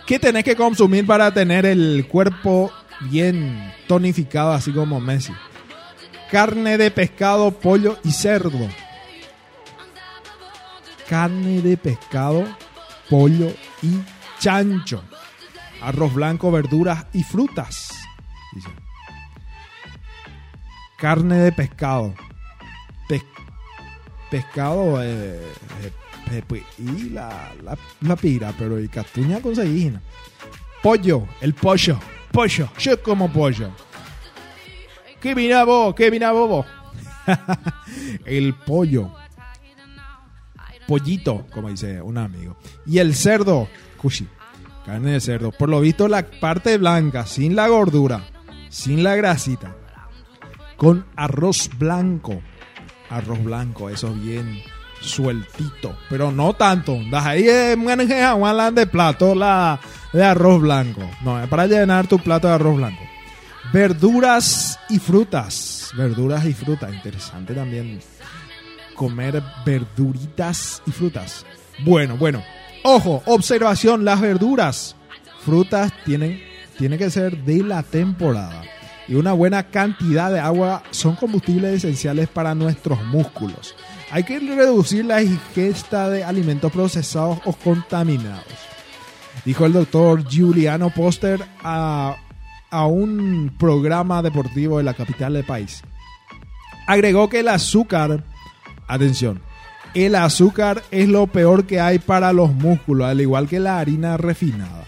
[0.06, 2.72] ¿qué tenés que consumir para tener el cuerpo
[3.02, 5.34] bien tonificado, así como Messi?
[6.32, 8.68] Carne de pescado, pollo y cerdo.
[11.08, 12.46] Carne de pescado,
[13.10, 14.00] pollo y
[14.40, 15.04] chancho.
[15.82, 17.90] arroz blanco, verduras y frutas.
[18.54, 18.70] Dice.
[20.98, 22.16] Carne de pescado.
[23.08, 23.24] Pes-
[24.32, 25.40] pescado eh,
[25.84, 25.92] eh,
[26.47, 27.53] pues, y la,
[28.01, 29.86] la, pira, pero y castuña conseguí.
[29.86, 30.01] ¿no?
[30.82, 31.99] Pollo, el pollo.
[32.32, 33.71] Pollo, yo como pollo.
[35.21, 35.95] ¿Qué mira vos?
[35.95, 36.65] ¿Qué mira bobo?
[38.26, 39.11] el pollo.
[40.88, 42.57] Pollito, como dice un amigo.
[42.86, 43.67] Y el cerdo,
[43.97, 44.28] cushi,
[44.86, 45.51] carne de cerdo.
[45.51, 48.28] Por lo visto la parte blanca, sin la gordura,
[48.69, 49.76] sin la grasita.
[50.78, 52.41] Con arroz blanco.
[53.09, 54.61] Arroz blanco, eso bien
[55.06, 55.97] sueltito.
[56.10, 56.99] Pero no tanto.
[57.14, 57.47] Ahí
[57.78, 59.80] maneja Juan de plato la
[60.14, 61.10] de arroz blanco.
[61.22, 63.03] No, es para llenar tu plato de arroz blanco.
[63.72, 65.91] Verduras y frutas.
[65.95, 66.93] Verduras y frutas.
[66.93, 67.99] Interesante también
[68.95, 71.45] comer verduritas y frutas.
[71.84, 72.43] Bueno, bueno.
[72.84, 74.95] Ojo, observación, las verduras,
[75.43, 76.39] frutas tienen,
[76.78, 78.64] tiene que ser de la temporada.
[79.08, 83.76] Y una buena cantidad de agua son combustibles esenciales para nuestros músculos.
[84.16, 88.45] Hay que reducir la ingesta de alimentos procesados o contaminados.
[89.43, 92.16] Dijo el doctor Giuliano Poster a,
[92.70, 95.82] a un programa deportivo de la capital del país.
[96.88, 98.24] Agregó que el azúcar
[98.88, 99.41] Atención.
[99.93, 104.16] El azúcar es lo peor que hay para los músculos, al igual que la harina
[104.16, 104.86] refinada.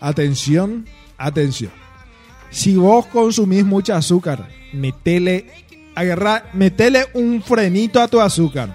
[0.00, 0.86] Atención,
[1.18, 1.70] atención.
[2.50, 5.46] Si vos consumís mucho azúcar, metele,
[5.94, 8.74] agarra, metele un frenito a tu azúcar.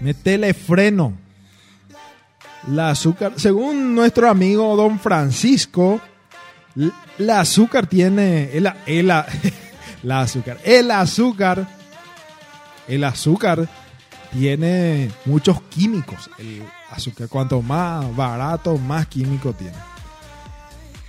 [0.00, 1.14] Metele freno.
[2.68, 6.00] La azúcar, según nuestro amigo don Francisco,
[7.18, 9.06] la azúcar tiene, el, el-
[10.02, 11.66] la azúcar, el azúcar
[12.86, 13.66] el azúcar
[14.32, 16.28] tiene muchos químicos.
[16.38, 19.76] El azúcar, cuanto más barato, más químico tiene.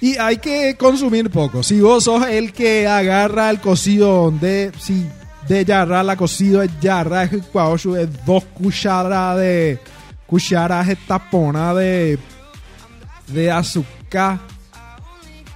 [0.01, 1.63] Y hay que consumir poco.
[1.63, 5.05] Si vos sos el que agarra el cocido de, si
[5.47, 7.31] de yarra la cocido es yarra, es
[7.97, 9.79] es dos cucharadas de
[10.27, 12.19] cucharas de tapona de
[13.27, 14.39] de azúcar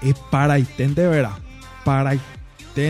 [0.02, 0.58] es para
[0.96, 1.34] de veras.
[1.84, 2.14] Para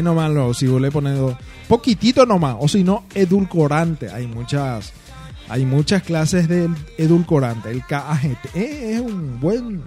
[0.02, 1.36] nomás lo, si vos le pones dos-
[1.68, 4.10] poquitito nomás, o si no, edulcorante.
[4.10, 4.94] Hay muchas,
[5.50, 7.72] hay muchas clases de edulcorante.
[7.72, 9.84] El KAGT eh, es un buen,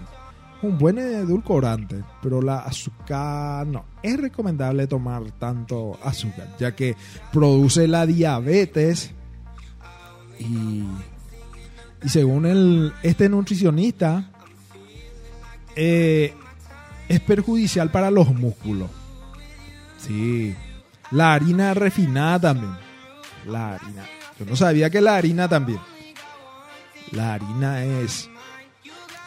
[0.63, 3.85] un buen edulcorante, pero la azúcar no.
[4.03, 6.97] Es recomendable tomar tanto azúcar, ya que
[7.33, 9.11] produce la diabetes
[10.39, 10.85] y,
[12.03, 14.31] y según el, este nutricionista,
[15.77, 16.35] eh,
[17.09, 18.91] es perjudicial para los músculos.
[19.99, 20.55] Sí.
[21.11, 22.73] La harina refinada también.
[23.47, 24.05] La harina.
[24.39, 25.81] Yo no sabía que la harina también.
[27.11, 28.29] La harina es.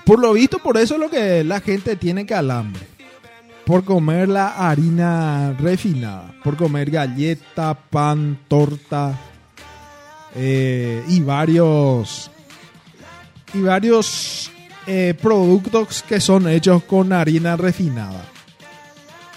[0.06, 2.88] Por lo visto, por eso es lo que la gente tiene calambre.
[3.66, 6.36] Por comer la harina refinada.
[6.44, 9.18] Por comer galleta, pan, torta.
[10.36, 12.30] eh, y varios.
[13.54, 14.52] Y varios
[14.86, 18.26] eh, productos que son hechos con harina refinada.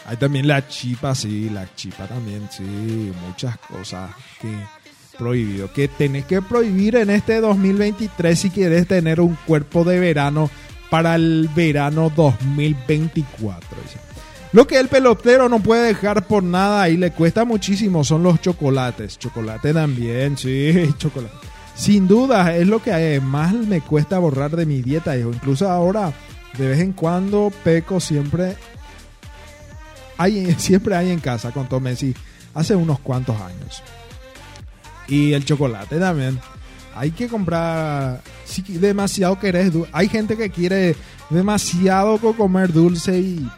[0.07, 4.11] Hay también la chipa, sí, la chipa también, sí, muchas cosas
[4.41, 4.49] que
[5.19, 5.73] prohibido.
[5.73, 10.51] Que tenés que prohibir en este 2023 si quieres tener un cuerpo de verano
[10.91, 13.79] para el verano 2024.
[13.83, 13.99] dice.
[14.53, 18.41] Lo que el pelotero no puede dejar por nada y le cuesta muchísimo son los
[18.41, 19.19] chocolates.
[19.19, 21.35] Chocolate también, sí, chocolate.
[21.75, 25.31] Sin duda es lo que más me cuesta borrar de mi dieta, hijo.
[25.31, 26.13] Incluso ahora,
[26.57, 28.57] de vez en cuando, peco siempre
[30.17, 32.15] hay, siempre hay en casa con Tom Messi
[32.55, 33.83] hace unos cuantos años.
[35.09, 36.39] Y el chocolate también.
[36.95, 38.21] Hay que comprar.
[38.45, 39.73] Si demasiado querés.
[39.93, 40.97] Hay gente que quiere
[41.31, 43.49] demasiado co- comer dulce y.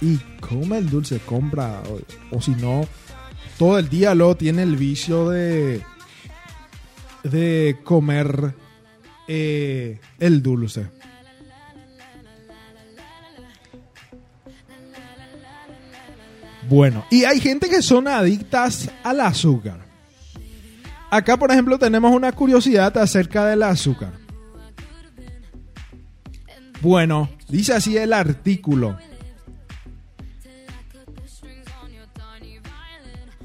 [0.00, 1.82] Y come el dulce, compra.
[2.30, 2.86] O, o si no,
[3.58, 5.82] todo el día lo tiene el vicio de.
[7.22, 8.54] De comer
[9.26, 10.86] eh, el dulce.
[16.68, 19.83] Bueno, y hay gente que son adictas al azúcar.
[21.14, 24.12] Acá, por ejemplo, tenemos una curiosidad acerca del azúcar.
[26.80, 28.98] Bueno, dice así el artículo.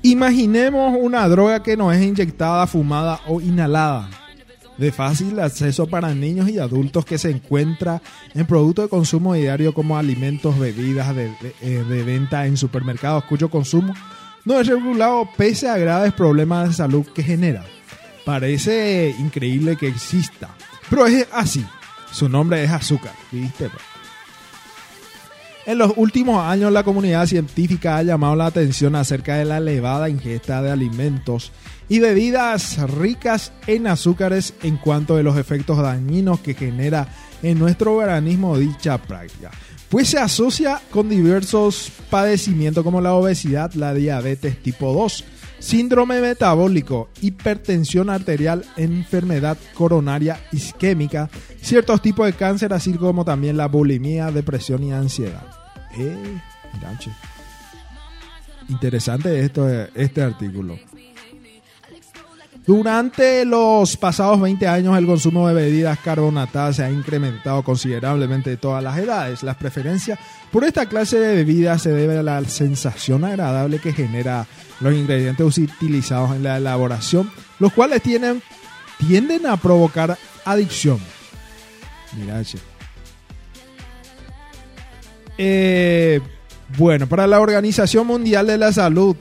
[0.02, 4.10] Imaginemos una droga que no es inyectada, fumada o inhalada,
[4.80, 8.02] de fácil acceso para niños y adultos que se encuentra
[8.34, 13.50] en productos de consumo diario como alimentos, bebidas de, de- eh, venta en supermercados cuyo
[13.52, 13.94] consumo
[14.46, 17.64] no es regulado pese a graves problemas de salud que genera.
[18.26, 20.50] Parece increíble que exista,
[20.90, 21.66] pero es así.
[22.12, 23.70] Su nombre es azúcar, ¿viste?
[25.66, 30.10] En los últimos años la comunidad científica ha llamado la atención acerca de la elevada
[30.10, 31.52] ingesta de alimentos
[31.88, 37.08] y bebidas ricas en azúcares en cuanto a los efectos dañinos que genera
[37.44, 39.52] en nuestro organismo dicha práctica.
[39.90, 45.24] Pues se asocia con diversos padecimientos como la obesidad, la diabetes tipo 2,
[45.58, 51.30] síndrome metabólico, hipertensión arterial, enfermedad coronaria isquémica,
[51.62, 55.46] ciertos tipos de cáncer, así como también la bulimia, depresión y ansiedad.
[55.98, 56.40] Eh,
[58.70, 60.78] Interesante esto, este artículo.
[62.70, 68.58] Durante los pasados 20 años el consumo de bebidas carbonatadas se ha incrementado considerablemente de
[68.58, 69.42] todas las edades.
[69.42, 70.20] Las preferencias
[70.52, 74.46] por esta clase de bebidas se debe a la sensación agradable que genera
[74.82, 78.44] los ingredientes utilizados en la elaboración, los cuales tienen,
[79.00, 80.16] tienden a provocar
[80.46, 81.00] adicción.
[82.20, 82.40] Mira,
[85.40, 86.22] eh,
[86.78, 89.16] bueno, para la Organización Mundial de la Salud,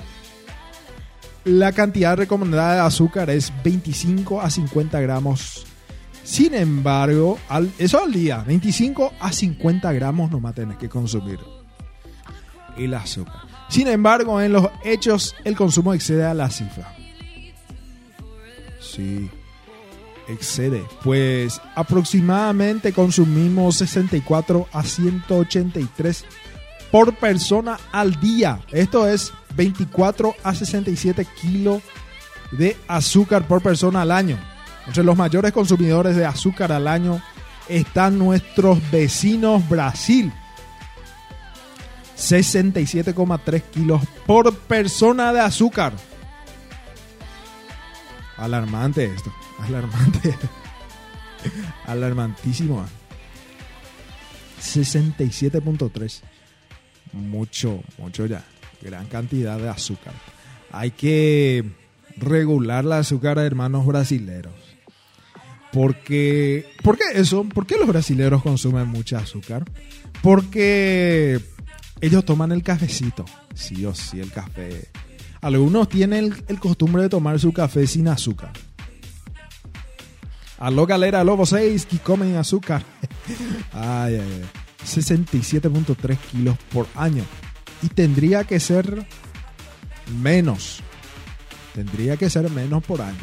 [1.48, 5.66] la cantidad recomendada de azúcar es 25 a 50 gramos.
[6.22, 7.38] Sin embargo,
[7.78, 11.38] eso al día, 25 a 50 gramos nomás tenés que consumir
[12.76, 13.42] el azúcar.
[13.70, 16.94] Sin embargo, en los hechos el consumo excede a la cifra.
[18.78, 19.30] Sí,
[20.28, 20.84] excede.
[21.02, 26.24] Pues aproximadamente consumimos 64 a 183
[26.90, 28.60] por persona al día.
[28.70, 31.82] Esto es 24 a 67 kilos
[32.52, 34.38] de azúcar por persona al año.
[34.86, 37.20] Entre los mayores consumidores de azúcar al año
[37.68, 40.32] están nuestros vecinos Brasil.
[42.16, 45.92] 67,3 kilos por persona de azúcar.
[48.36, 49.32] Alarmante esto.
[49.58, 50.36] Alarmante.
[51.86, 52.86] Alarmantísimo.
[54.60, 56.22] 67.3
[57.12, 58.44] mucho, mucho ya,
[58.82, 60.14] gran cantidad de azúcar.
[60.70, 61.64] Hay que
[62.16, 64.54] regular la azúcar, hermanos brasileros.
[65.72, 67.44] Porque, ¿Por qué eso?
[67.44, 69.64] ¿Por qué los brasileros consumen mucha azúcar?
[70.22, 71.40] Porque
[72.00, 73.24] ellos toman el cafecito,
[73.54, 74.88] sí o sí, el café.
[75.40, 78.52] Algunos tienen el, costumbre de tomar su café sin azúcar.
[80.58, 82.82] Aló galera, lobo 6 que comen azúcar.
[83.72, 84.44] ay, ay, ay.
[84.84, 87.24] 67.3 kilos por año.
[87.82, 89.06] Y tendría que ser
[90.20, 90.80] menos.
[91.74, 93.16] Tendría que ser menos por año.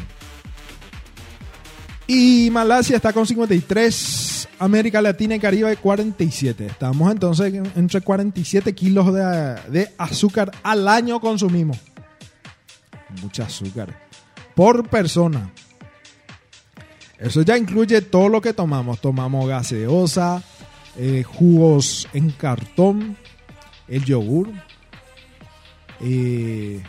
[2.06, 4.48] Y Malasia está con 53.
[4.58, 6.66] América Latina y Caribe 47.
[6.66, 11.78] Estamos entonces entre 47 kilos de, de azúcar al año consumimos.
[13.22, 14.06] Mucha azúcar.
[14.54, 15.50] Por persona.
[17.18, 19.00] Eso ya incluye todo lo que tomamos.
[19.00, 20.42] Tomamos gaseosa,
[20.96, 23.16] eh, jugos en cartón,
[23.88, 24.50] el yogur,
[26.00, 26.82] eh,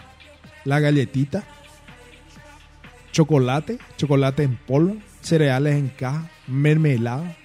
[0.66, 1.44] la galletita,
[3.12, 7.36] chocolate, chocolate en polvo, cereales en caja, mermelada,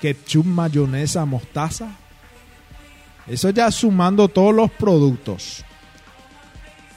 [0.00, 1.96] ketchup, mayonesa, mostaza.
[3.26, 5.64] Eso ya sumando todos los productos.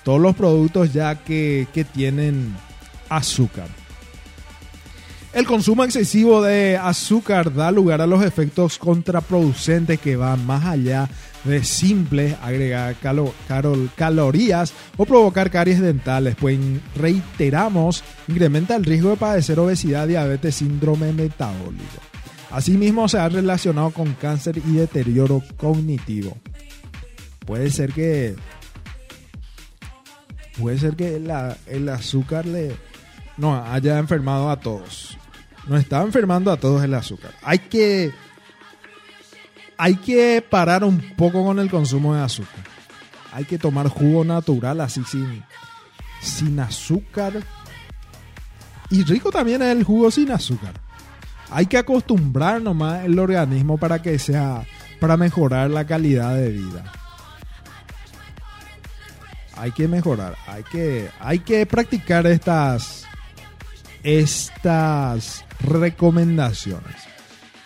[0.04, 2.56] Todos los productos ya que, que tienen
[3.10, 3.68] azúcar.
[5.34, 11.08] El consumo excesivo de azúcar da lugar a los efectos contraproducentes que van más allá
[11.44, 12.96] de simples agregar
[13.96, 16.60] calorías o provocar caries dentales, pues
[16.96, 22.02] reiteramos, incrementa el riesgo de padecer obesidad, diabetes, síndrome metabólico.
[22.52, 26.38] Asimismo, se ha relacionado con cáncer y deterioro cognitivo.
[27.46, 28.36] Puede ser que
[30.58, 31.16] puede ser que
[31.68, 32.76] el azúcar le
[33.38, 35.18] no haya enfermado a todos
[35.68, 37.32] nos está enfermando a todos el azúcar.
[37.44, 38.12] Hay que,
[39.82, 42.64] hay que parar un poco con el consumo de azúcar.
[43.34, 45.44] Hay que tomar jugo natural así sin,
[46.22, 47.34] sin azúcar.
[48.92, 50.76] Y rico también es el jugo sin azúcar.
[51.50, 54.68] Hay que acostumbrar nomás el organismo para que sea,
[55.00, 56.84] para mejorar la calidad de vida.
[59.58, 63.08] Hay que mejorar, hay que, hay que practicar estas,
[64.04, 67.11] estas recomendaciones.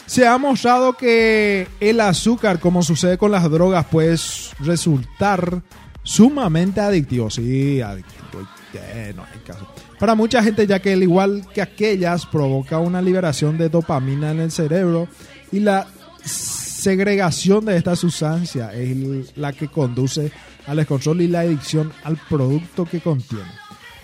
[0.06, 4.16] Se ha mostrado que el azúcar, como sucede con las drogas, puede
[4.60, 5.62] resultar
[6.04, 7.30] sumamente adictivo.
[7.30, 8.22] Sí, adictivo.
[9.46, 9.68] Caso.
[10.00, 14.42] Para mucha gente, ya que al igual que aquellas, provoca una liberación de dopamina en
[14.42, 15.08] el cerebro
[15.52, 15.88] y la
[16.24, 20.32] segregación de esta sustancia es la que conduce
[20.68, 23.50] al descontrol y la adicción al producto que contiene.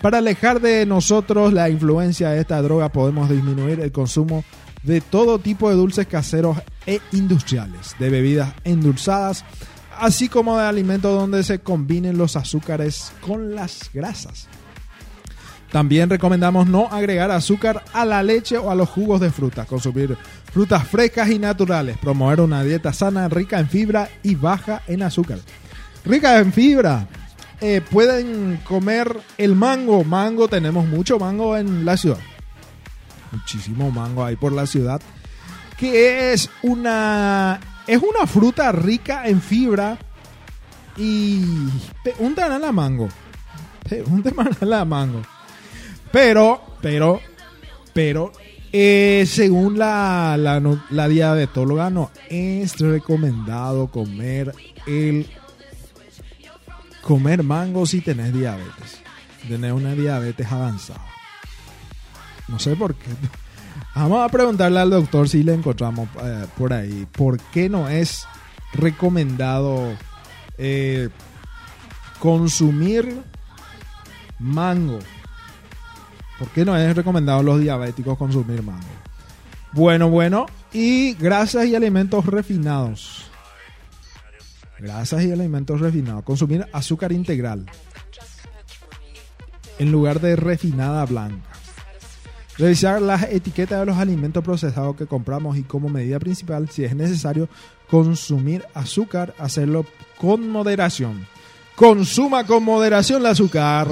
[0.02, 4.44] Para alejar de nosotros la influencia de esta droga podemos disminuir el consumo
[4.84, 9.46] de todo tipo de dulces caseros e industriales, de bebidas endulzadas,
[9.98, 14.48] así como de alimentos donde se combinen los azúcares con las grasas.
[15.72, 20.18] También recomendamos no agregar azúcar a la leche o a los jugos de fruta, consumir
[20.52, 25.40] frutas frescas y naturales, promover una dieta sana, rica en fibra y baja en azúcar.
[26.04, 27.08] Rica en fibra,
[27.62, 30.04] eh, pueden comer el mango.
[30.04, 32.18] Mango, tenemos mucho mango en la ciudad.
[33.32, 35.02] Muchísimo mango ahí por la ciudad.
[35.78, 37.60] Que es una.
[37.88, 39.98] Es una fruta rica en fibra.
[40.98, 41.44] Y.
[42.20, 43.10] Un la mango.
[44.08, 44.24] Un
[44.62, 45.22] la mango.
[46.12, 47.20] Pero, pero,
[47.94, 48.32] pero.
[48.74, 50.62] Eh, según la, la,
[50.92, 54.56] la diabetóloga, no es recomendado comer
[54.88, 55.28] el
[57.02, 59.02] comer mango si tenés diabetes.
[59.48, 61.11] Tenés una diabetes avanzada.
[62.52, 63.10] No sé por qué.
[63.96, 67.08] Vamos a preguntarle al doctor si le encontramos eh, por ahí.
[67.12, 68.28] ¿Por qué no es
[68.74, 69.94] recomendado
[70.58, 71.10] eh,
[72.20, 73.24] consumir
[74.38, 75.00] mango?
[76.38, 78.86] ¿Por qué no es recomendado a los diabéticos consumir mango?
[79.72, 80.46] Bueno, bueno.
[80.74, 83.32] Y grasas y alimentos refinados
[84.82, 86.24] grasas y alimentos refinados.
[86.24, 87.66] Consumir azúcar integral
[89.80, 91.51] en lugar de refinada blanca.
[92.62, 96.96] Revisar las etiquetas de los alimentos procesados que compramos y como medida principal, si es
[96.96, 97.50] necesario,
[97.90, 99.84] consumir azúcar, hacerlo
[100.20, 101.26] con moderación.
[101.76, 103.88] Consuma con moderación el azúcar.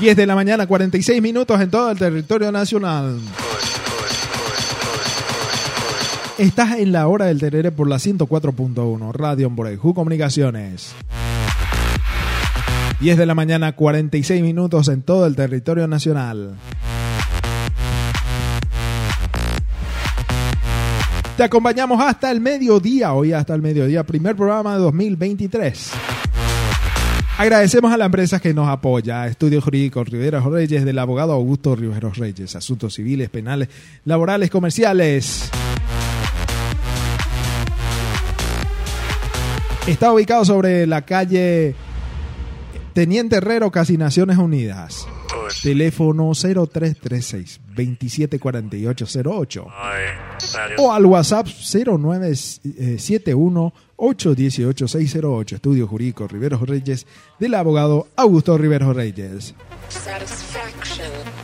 [0.00, 3.18] 10 de la mañana, 46 minutos en todo el territorio nacional.
[6.36, 10.92] Estás en la hora del terere por la 104.1, Radio Amborejú Comunicaciones.
[13.00, 16.54] 10 de la mañana, 46 minutos en todo el territorio nacional.
[21.38, 25.92] Te acompañamos hasta el mediodía, hoy hasta el mediodía, primer programa de 2023.
[27.38, 32.18] Agradecemos a la empresa que nos apoya, Estudio Jurídico Riveros Reyes, del abogado Augusto Riveros
[32.18, 33.70] Reyes, asuntos civiles, penales,
[34.04, 35.50] laborales, comerciales.
[39.86, 41.74] Está ubicado sobre la calle
[43.00, 45.08] Teniente Herrero, casi Naciones Unidas.
[45.62, 49.66] Teléfono 0336 274808
[50.76, 57.06] o al WhatsApp 0971 818 608 Estudio Jurídico Riveros Reyes
[57.38, 59.54] del abogado Augusto Riveros Reyes.
[59.88, 61.39] Satisfaction, satisfaction,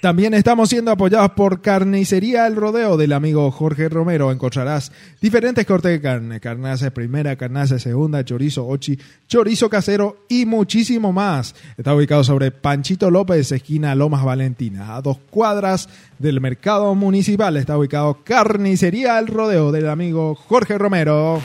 [0.00, 4.30] También estamos siendo apoyados por Carnicería El Rodeo del amigo Jorge Romero.
[4.30, 11.12] Encontrarás diferentes cortes de carne, carnaza primera, carnaza segunda, chorizo ochi, chorizo casero y muchísimo
[11.12, 11.54] más.
[11.76, 15.88] Está ubicado sobre Panchito López, esquina Lomas Valentina, a dos cuadras
[16.18, 17.56] del mercado municipal.
[17.56, 21.40] Está ubicado Carnicería El Rodeo del amigo Jorge Romero.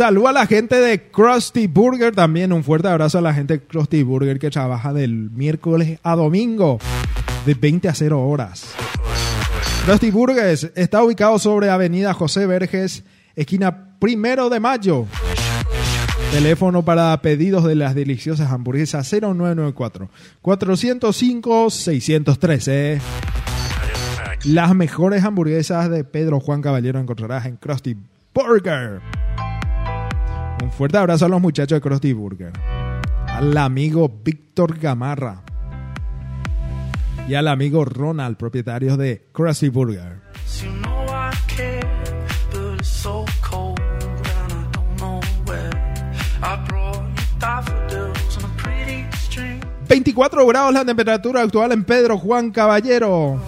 [0.00, 2.54] Saludo a la gente de Krusty Burger también.
[2.54, 6.78] Un fuerte abrazo a la gente de Krusty Burger que trabaja del miércoles a domingo
[7.44, 8.72] de 20 a 0 horas.
[9.84, 13.04] Krusty Burgers está ubicado sobre Avenida José Verges,
[13.36, 15.04] esquina primero de mayo.
[16.32, 20.08] Teléfono para pedidos de las deliciosas hamburguesas 0994
[20.40, 23.00] 405 613.
[24.44, 27.98] Las mejores hamburguesas de Pedro Juan Caballero encontrarás en Krusty
[28.32, 29.02] Burger.
[30.62, 32.52] Un fuerte abrazo a los muchachos de Krusty Burger.
[33.26, 35.42] Al amigo Víctor Gamarra.
[37.28, 40.20] Y al amigo Ronald, propietarios de Krusty Burger.
[49.88, 53.40] 24 grados la temperatura actual en Pedro Juan Caballero.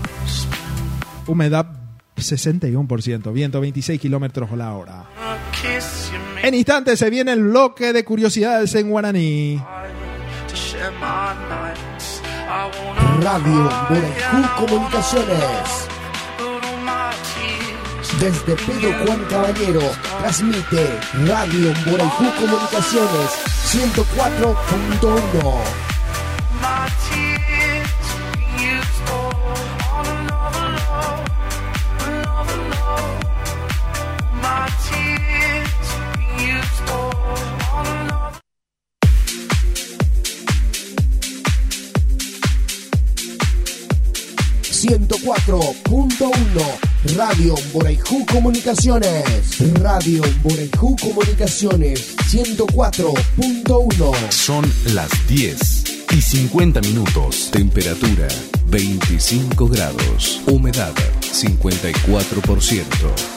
[1.27, 1.67] Humedad
[2.17, 5.12] 61%, viento 26 kilómetros a la hora.
[6.43, 9.63] En instantes se viene el bloque de curiosidades en guaraní.
[13.21, 15.87] Radio Borejú Comunicaciones.
[18.19, 19.83] Desde Pedro Juan Caballero
[20.21, 23.31] transmite Radio Borejú Comunicaciones
[23.73, 25.82] 104.1.
[44.93, 49.59] ...104.1 Radio Boraiju Comunicaciones.
[49.81, 54.31] Radio Boraiju Comunicaciones 104.1.
[54.31, 57.49] Son las 10 y 50 minutos.
[57.51, 58.29] Temperatura
[58.67, 60.43] 25 grados.
[60.47, 63.32] Humedad 54%.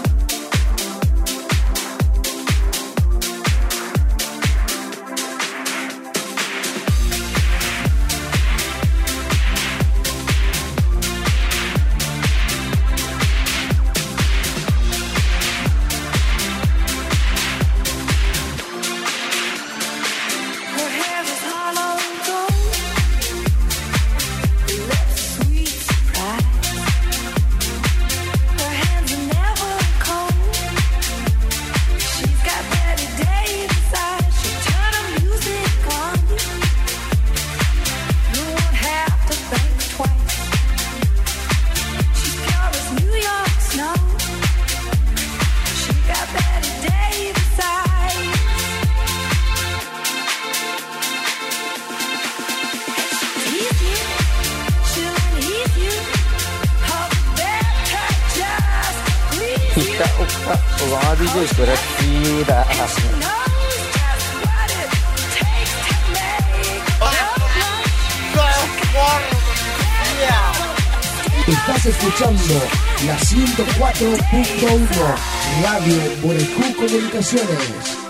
[77.26, 78.06] Borejú Comunicaciones.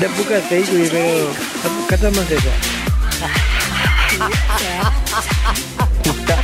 [0.00, 1.12] Da buka sai ku yi pero
[1.88, 2.40] kata man sai
[6.02, 6.36] Kita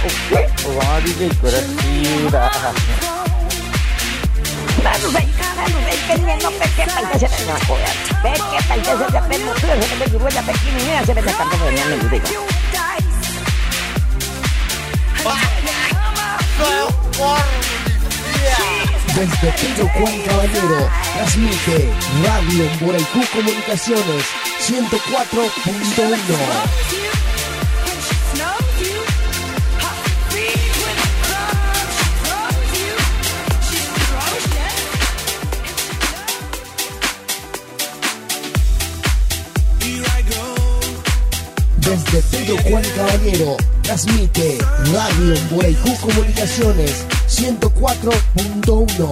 [0.77, 3.22] wadi de curacida.
[19.15, 21.93] Desde Pedro Juan Caballero, transmite
[22.25, 24.25] Radio Boraicú Comunicaciones
[24.59, 27.02] 104.1.
[41.93, 43.51] Desde Pedro Juan Caballero,
[43.83, 44.57] transmite
[44.95, 49.11] Radio Boraicú Comunicaciones 104.1.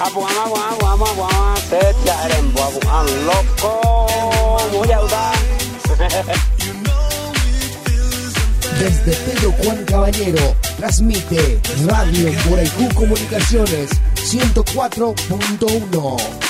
[0.00, 3.72] Abu ama abu ama abu ama se tiaren bu abu an loco.
[8.78, 16.43] Desde Pedro Juan Caballero, transmite Radio Boraicú Comunicaciones 104.1.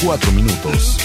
[0.00, 0.99] 54 minutos.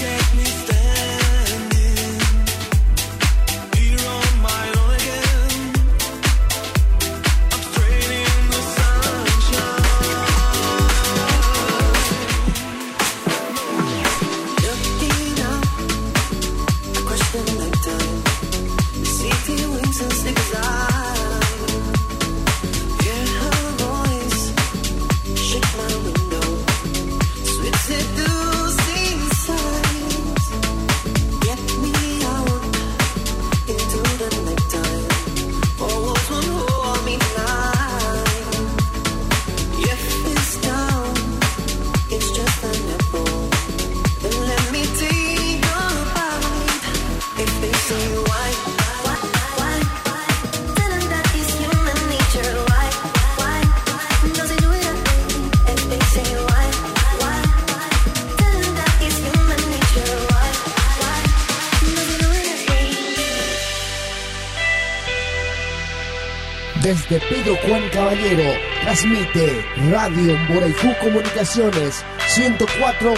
[67.16, 68.52] Desde Pedro Juan Caballero,
[68.82, 73.16] transmite Radio Boraicú Comunicaciones 104.1.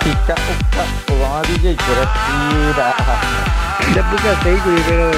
[0.00, 2.96] Kita uka uang DJ curhat tidak.
[3.92, 5.12] Ya buka Facebook pero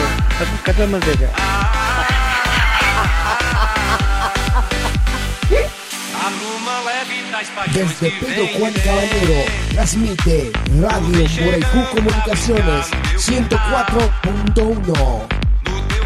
[7.73, 12.87] Desde Pedro Juan Caballero, transmite Radio Boraicú Comunicaciones
[13.17, 15.43] 104.1.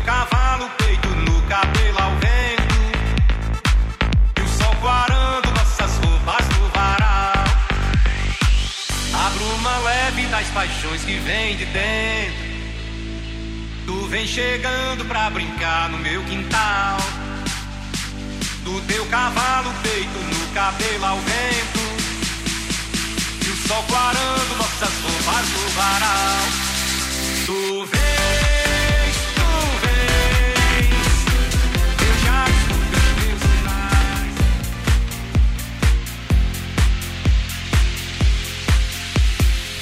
[0.06, 2.74] cavalo, peito no cabelo ao vento.
[4.38, 7.44] E o sol quarando nossas roupas no varal.
[9.12, 12.46] A bruma leve das paixões que vem de dentro.
[13.84, 16.96] Tu vem chegando pra brincar no meu quintal.
[20.56, 21.80] Cabelo ao vento.
[23.46, 26.44] E o sol clarando nossas roupas no varal.
[27.44, 29.50] Tu vens, tu
[29.84, 30.96] vens.
[32.00, 34.34] Eu já escuto os teus sinais.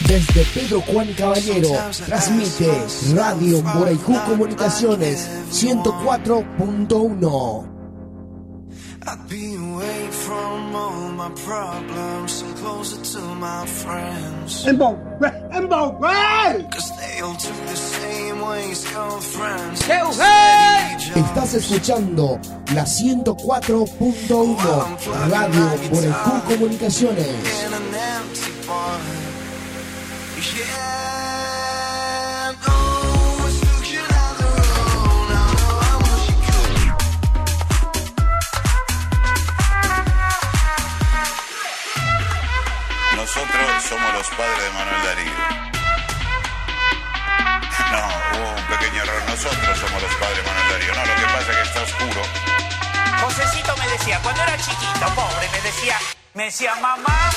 [0.09, 1.73] Desde Pedro Juan Caballero,
[2.05, 2.67] transmite
[3.15, 7.74] Radio Boraicú Comunicaciones 104.1.
[18.93, 19.81] girlfriends.
[21.17, 22.39] Estás escuchando
[22.75, 27.27] la 104.1 Radio Boraicú Comunicaciones.
[27.27, 27.95] In an
[43.95, 45.33] somos los padres de Manuel Darío.
[47.93, 49.23] No, hubo un pequeño error.
[49.29, 50.95] Nosotros somos los padres de Manuel Darío.
[50.95, 52.23] No, lo que pasa es que está oscuro.
[53.23, 55.99] Josecito me decía, cuando era chiquito, pobre, me decía,
[56.35, 57.31] me decía, mamá.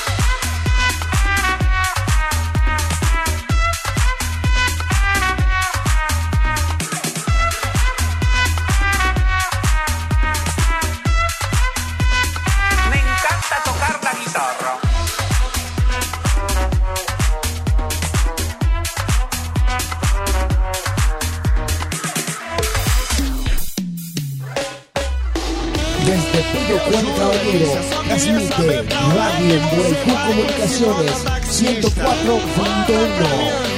[26.88, 27.72] Pedro Juan Caballero,
[28.06, 28.84] transmite
[29.14, 29.60] Radio
[30.04, 31.16] Comunicaciones
[31.46, 33.77] 104.1.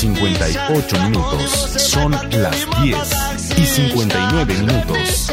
[0.00, 1.50] 58 minutos.
[1.76, 5.30] Son las 10 y 59 minutos.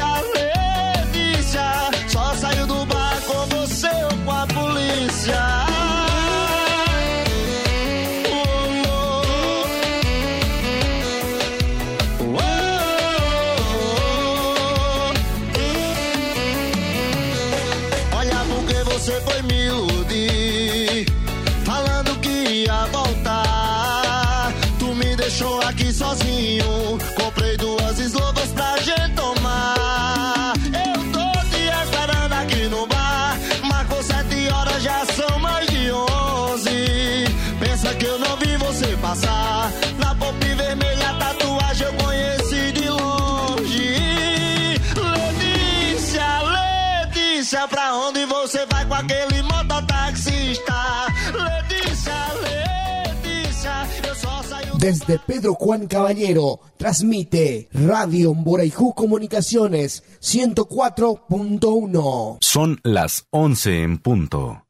[54.88, 62.38] Desde Pedro Juan Caballero, transmite Radio Boraicú Comunicaciones 104.1.
[62.40, 64.64] Son las 11 en punto.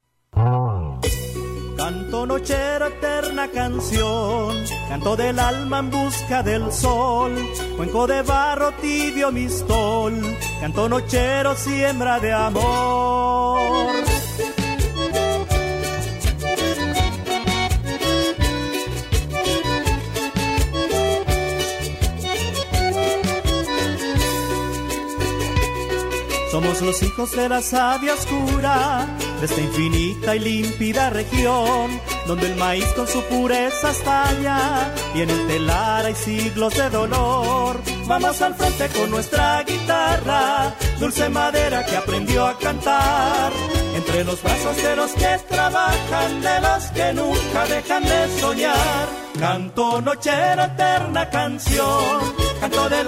[1.77, 4.55] Canto nochero, eterna canción,
[4.89, 7.35] canto del alma en busca del sol,
[7.75, 10.19] cuenco de barro tibio mistol,
[10.59, 14.06] canto nochero, siembra de amor.
[26.57, 29.05] Somos los hijos de la savia oscura,
[29.39, 35.29] de esta infinita y límpida región, donde el maíz con su pureza estalla, y en
[35.29, 37.79] el telar hay siglos de dolor.
[38.07, 43.51] Vamos al frente con nuestra guitarra, dulce madera que aprendió a cantar,
[43.95, 49.07] entre los brazos de los que trabajan, de los que nunca dejan de soñar.
[49.39, 52.46] Canto nochera, eterna canción,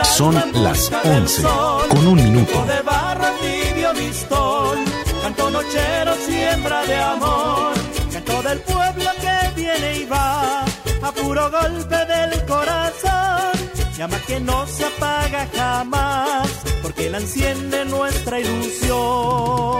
[0.04, 1.88] Son las busca del 11 sol.
[1.90, 2.66] con un minuto.
[2.66, 4.78] De barra tibio mistol,
[5.22, 7.74] canto nochero siembra de amor,
[8.12, 13.52] canto del pueblo que viene y va, a puro golpe del corazón,
[13.98, 16.50] llama que no se apaga jamás,
[16.82, 19.80] porque la enciende nuestra ilusión.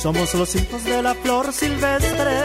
[0.00, 2.40] Somos los hijos de la flor silvestre,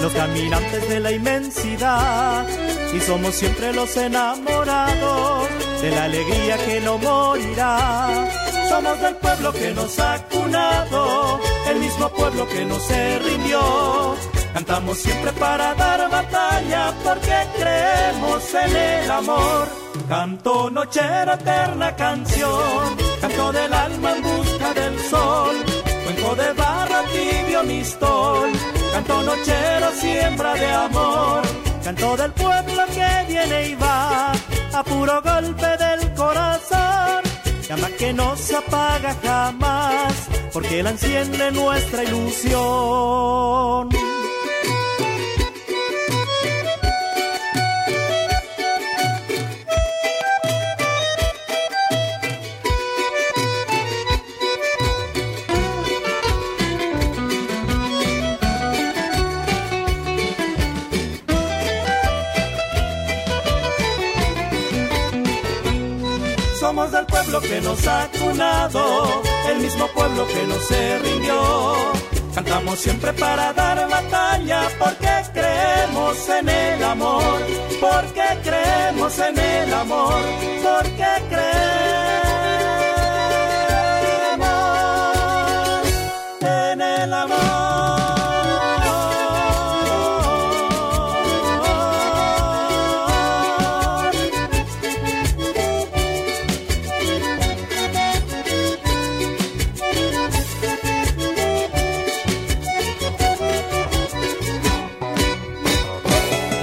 [0.00, 2.46] los caminantes de la inmensidad.
[2.94, 5.48] Y somos siempre los enamorados
[5.82, 8.30] de la alegría que no morirá.
[8.68, 14.14] Somos del pueblo que nos ha cunado, el mismo pueblo que no se rindió.
[14.54, 19.68] Cantamos siempre para dar batalla porque creemos en el amor.
[20.08, 25.56] Canto nochera, eterna canción, canto del alma en busca del sol.
[26.04, 26.52] Cuenco de
[28.92, 31.42] canto nochero siembra de amor,
[31.84, 37.22] canto del pueblo que viene y va, a puro golpe del corazón,
[37.68, 40.14] llama que no se apaga jamás,
[40.54, 43.90] porque la enciende nuestra ilusión.
[67.00, 71.92] Del pueblo que nos ha cunado, el mismo pueblo que no se rindió.
[72.34, 77.40] Cantamos siempre para dar batalla porque creemos en el amor,
[77.80, 80.20] porque creemos en el amor,
[80.62, 81.99] porque creemos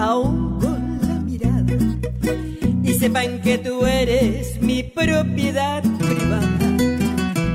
[0.00, 1.76] aún con la mirada.
[2.82, 6.68] Y sepan que tú eres mi propiedad privada,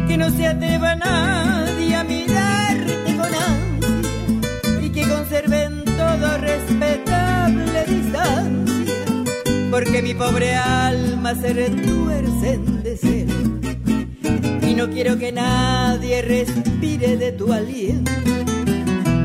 [0.07, 4.85] que no se atreva nadie a mirarte con ansia.
[4.85, 8.95] Y que conserven todo respetable distancia.
[9.71, 13.55] Porque mi pobre alma se retuerce en deseo
[14.61, 18.11] y no quiero que nadie respire de tu aliento.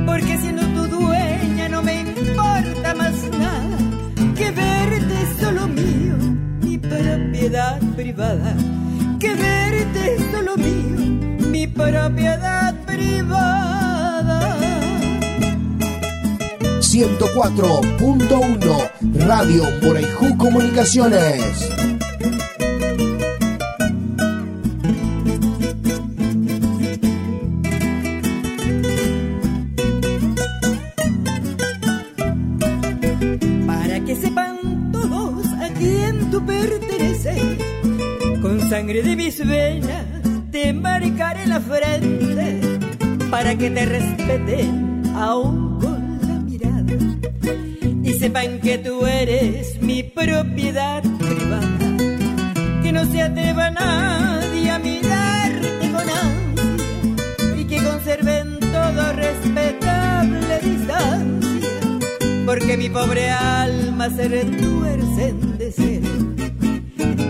[0.07, 0.50] Porque siendo
[7.51, 8.55] propiedad privada
[9.19, 14.57] que verte solo mío mi propiedad privada
[16.81, 21.80] 104.1 Radio Moraiju Comunicaciones.
[43.61, 46.95] Que te respeten aún con la mirada
[48.03, 51.97] y sepan que tú eres mi propiedad privada,
[52.83, 61.71] que no se atreva nadie a mirarte con ansia y que conserven todo respetable distancia,
[62.47, 66.35] porque mi pobre alma se retuerce en deseo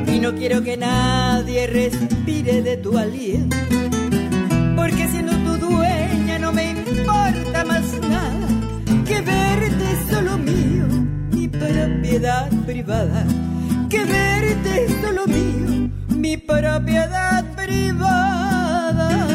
[0.06, 3.56] y no quiero que nadie respire de tu aliento,
[12.20, 13.24] propiedad privada,
[13.88, 19.26] que verte solo mío, mi propiedad privada.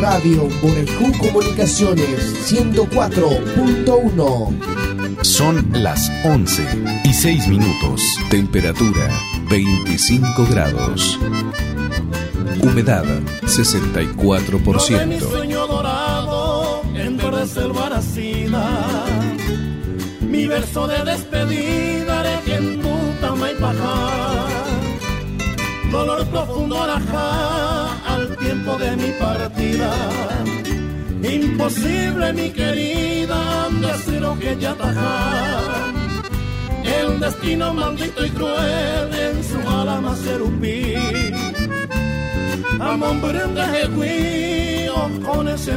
[0.00, 5.22] Radio Borejú Comunicaciones 104.1.
[5.22, 6.66] Son las 11
[7.04, 8.02] y 6 minutos.
[8.30, 9.08] Temperatura
[9.48, 11.20] 25 grados.
[12.62, 13.04] Humedad
[13.42, 15.47] 64%.
[20.48, 24.46] Mi verso de despedida de quien y paja.
[25.92, 29.92] Dolor profundo arajá al tiempo de mi partida.
[31.22, 35.92] Imposible, mi querida, decir lo que ya tajá.
[36.82, 40.94] El destino maldito y cruel en su alma serupí.
[42.80, 44.88] Amon brunga hewi
[45.26, 45.76] con ese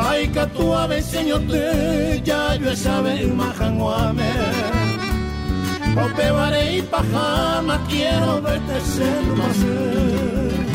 [0.00, 4.30] Ay, que tú a veces yo te ya yo sabe majanguame.
[5.96, 10.67] Opebaré y pajama quiero verte ser más.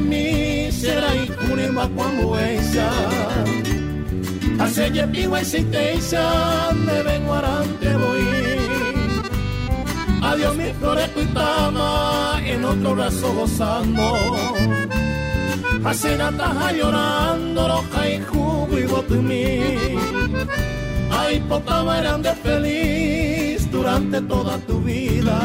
[0.00, 2.90] Mi será y cunima cuando esa
[4.60, 5.94] Hace ye piwa y si te
[6.74, 8.26] me vengo arante voy.
[10.20, 14.36] Adiós mi flores cuitama en otro brazo gozando.
[15.84, 20.77] Hacenata llorando, roja y jugo y botumí.
[21.20, 25.38] Ay, potama eran de feliz durante toda tu vida.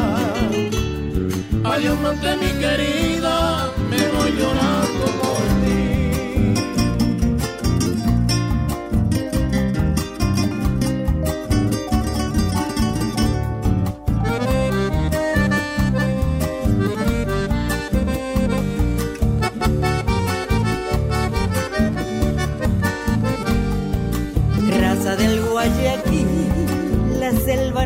[1.64, 5.93] Adiós, mante mi querida, me voy llorando por ti.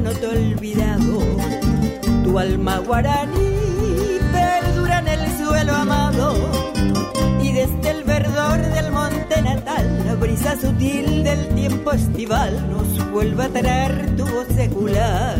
[0.00, 1.18] No te ha olvidado.
[2.24, 6.34] Tu alma guaraní perdura en el suelo amado.
[7.42, 13.44] Y desde el verdor del monte natal, la brisa sutil del tiempo estival nos vuelve
[13.44, 15.36] a traer tu voz secular.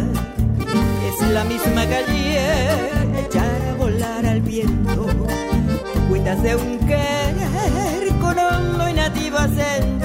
[1.09, 5.07] Es la misma calle echar a volar al viento.
[6.09, 9.98] Cuitas de un querer con hondo y nativo acento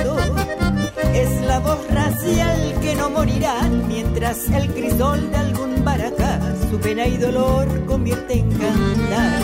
[1.54, 7.16] la voz racial que no morirá mientras el crisol de algún baracá su pena y
[7.18, 9.42] dolor convierte en cantar.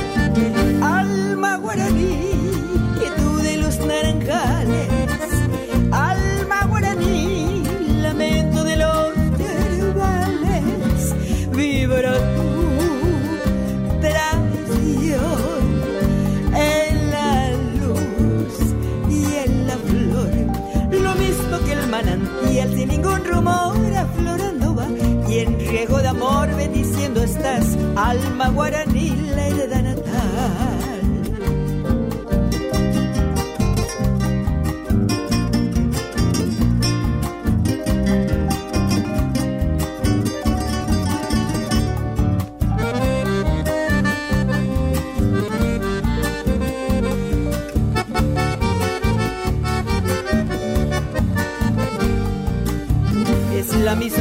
[0.82, 2.32] Alma guaraní,
[2.98, 5.09] quietud de los naranjales.
[22.50, 24.88] Manantial sin ningún rumor aflorando va
[25.30, 30.79] y en riego de amor bendiciendo estás alma guaraní la heredad natal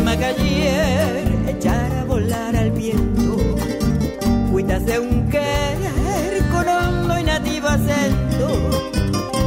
[0.09, 1.09] es la misma calle
[2.59, 3.37] al viento.
[4.51, 8.49] Cuitas de un querer con hondo y nativo acento.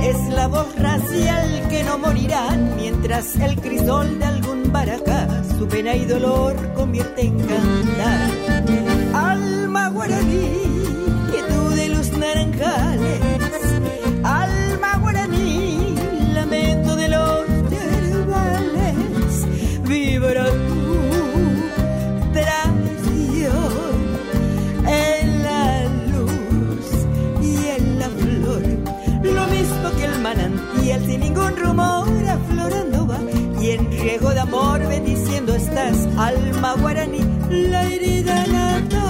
[0.03, 5.27] Es la voz racial que no morirá mientras el crisol de algún baracá
[5.57, 8.29] su pena y dolor convierte en cantar.
[9.13, 10.49] Alma guaraní,
[11.31, 13.20] quietud de luz naranjales.
[34.51, 39.00] Amor bendiciendo estás, alma guaraní, la herida natal.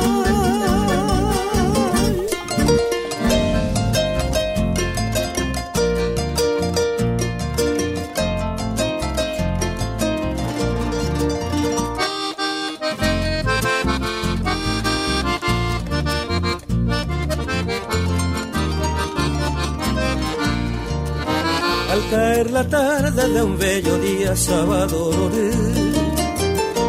[23.43, 25.11] Un bello día sábado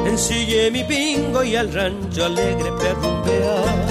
[0.07, 3.91] Ensillé mi pingo y al rancho alegre perrumpear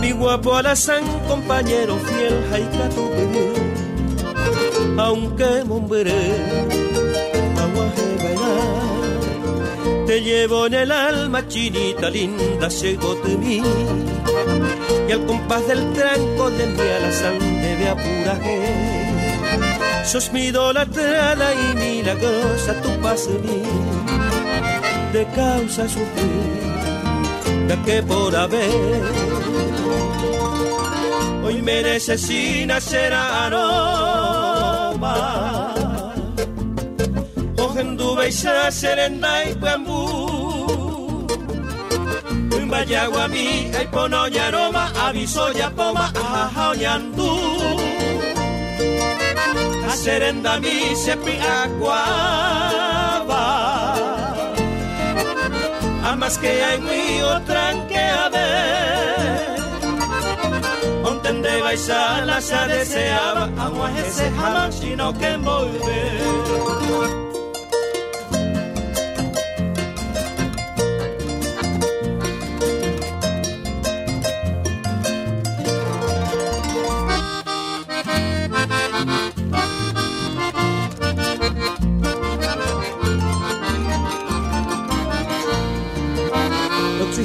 [0.00, 2.88] Mi guapo alazán, compañero fiel, jaica
[4.98, 6.12] Aunque mombré,
[7.64, 10.06] aguaje bailar.
[10.06, 13.62] Te llevo en el alma, chinita linda, llegó de mí.
[15.08, 19.21] Y al compás del tranco de mi alazán debe apuraje
[20.04, 23.28] Sos mi idolatrada y milagrosa tu paz
[25.12, 26.62] de causa sufrir,
[27.68, 29.02] ya que por haber
[31.44, 33.62] hoy merece sin hacer aroma.
[37.58, 40.32] Ojenduba y serenda y puambú.
[42.72, 47.41] Vaya guami, ay ponoña aroma, aviso ya poma, ajaja oñandú.
[49.92, 51.92] A serenda mi sepi aguaba
[56.02, 58.30] amas que hay muy otra que a.
[61.04, 67.21] Ontende baisa la se deseaba, agua ese jamás sino que envolver.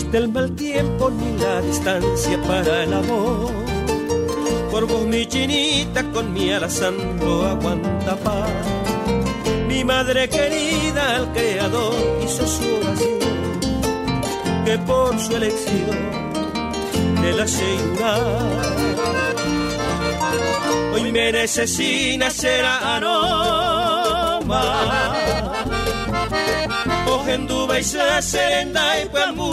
[0.08, 3.52] No existe el mal tiempo ni la distancia para el amor.
[4.72, 8.50] Por vos mi chinita con mi alazán no aguanta paz.
[9.68, 11.94] Mi madre querida al creador
[12.24, 13.20] hizo su oración.
[14.64, 15.90] Que por su elección
[17.22, 17.46] de la
[20.94, 23.58] Hoy merece sin hacer aroma
[27.28, 29.52] Ojenduba y serenda y puambú.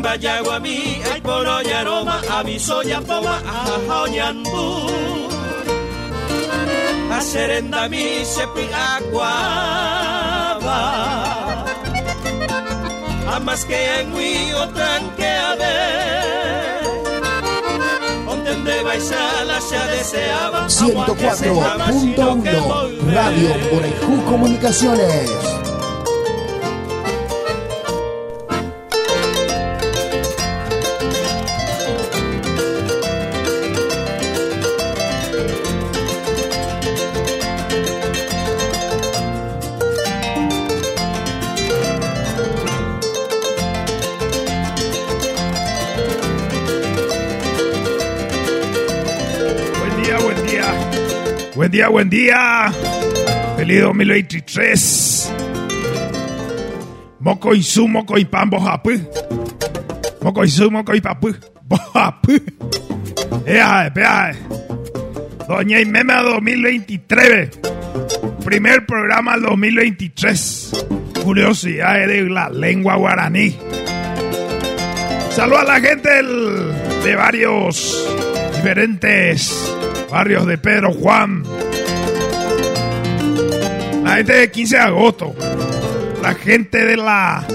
[0.00, 4.86] Vaya guami, ay poro y aroma, aviso ya poma, aja oñandú.
[7.10, 9.24] A serenda mi sepi aguaba.
[13.34, 16.07] A más que en mi otra que a ver.
[18.68, 19.16] Ontende baisa
[19.46, 20.66] la se deseaba.
[20.68, 25.57] 104.1 Radio Borejú Comunicaciones.
[51.78, 52.72] Día, buen día.
[53.56, 55.32] Feliz 2023.
[57.20, 58.90] Moco y su, moco y pan, bojapu.
[60.22, 61.32] Moco y su, moco y papu.
[61.62, 62.32] Bojapu.
[63.46, 64.32] Ea, ea.
[65.46, 67.50] Doña Imema 2023.
[68.44, 70.86] Primer programa del 2023.
[71.22, 73.56] Curiosidades de la lengua guaraní.
[75.30, 76.72] Saludos a la gente del-
[77.04, 78.04] de varios
[78.56, 79.72] diferentes
[80.10, 81.44] barrios de Pedro Juan.
[84.08, 85.34] La gente de 15 de agosto.
[86.22, 87.46] La gente de la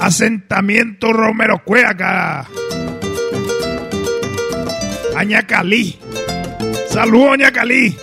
[0.00, 2.44] asentamiento Romero Cueaca.
[5.16, 5.96] Añacalí.
[6.88, 7.96] Saludos, Añacalí.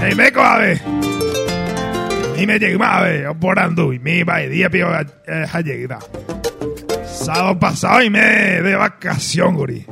[0.00, 0.80] Hey, meco, a ver.
[2.38, 5.98] Y me llegué a ver, por andu, y me iba a día, pero eh, llegada.
[7.04, 8.18] Sábado pasado y me
[8.62, 9.84] de vacación, guri.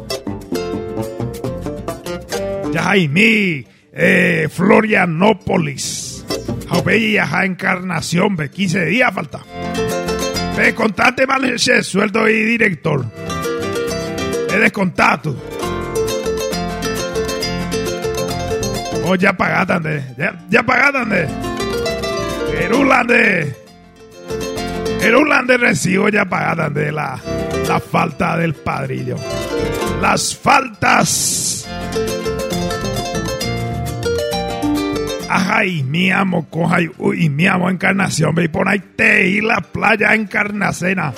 [2.73, 6.10] Ya hay mi eh, Florianópolis.
[6.71, 9.41] Jaupe ya encarnación, ve 15 días falta.
[10.57, 13.05] Ve contate mal ese sueldo y director.
[14.53, 15.37] He descontado.
[19.05, 20.05] Oh, ya pagatan de.
[20.17, 21.29] Ya, ya pagatan de.
[22.61, 23.57] El Ulande.
[25.03, 27.19] El Ulande recibo ya pagatan de la,
[27.67, 29.17] la falta del padrillo.
[30.01, 31.60] Las faltas.
[35.33, 39.61] Ajá, y mi amo, coja y mi amo encarnación, ve por ahí te y la
[39.61, 41.13] playa encarnacena.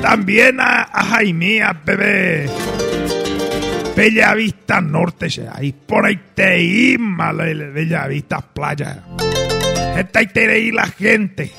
[0.00, 2.48] También a, a Jaimía, bebé.
[3.96, 9.02] Bella Vista Norte, ahí por ahí te y Bella Vista Playa.
[9.96, 11.50] Esta ahí te y la gente.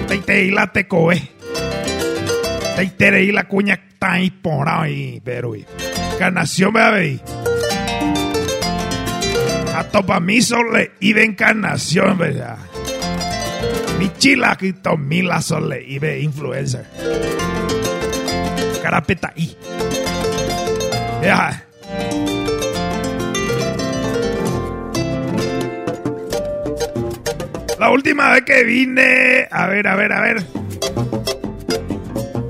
[0.00, 1.16] Esta ahí te y la tecoe.
[1.16, 7.20] Esta ahí te y la cuña está ahí por ahí, pero encarnación, bebé
[9.74, 12.58] a topa mi sole de encarnación, ¿verdad?
[13.98, 16.86] Mi chila quito mila sole de influencer.
[18.82, 19.56] Carapeta y.
[21.22, 21.66] Ya.
[27.78, 30.42] La última vez que vine, a ver, a ver, a ver.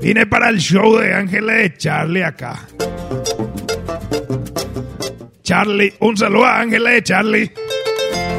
[0.01, 2.67] Vine para el show de Ángeles de Charlie acá.
[5.51, 5.93] Charlie.
[5.99, 7.51] Un saludo a Ángela de Charlie.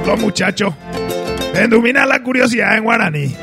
[0.07, 0.73] Los muchachos.
[1.55, 3.37] Endumina la curiosidad en guaraní.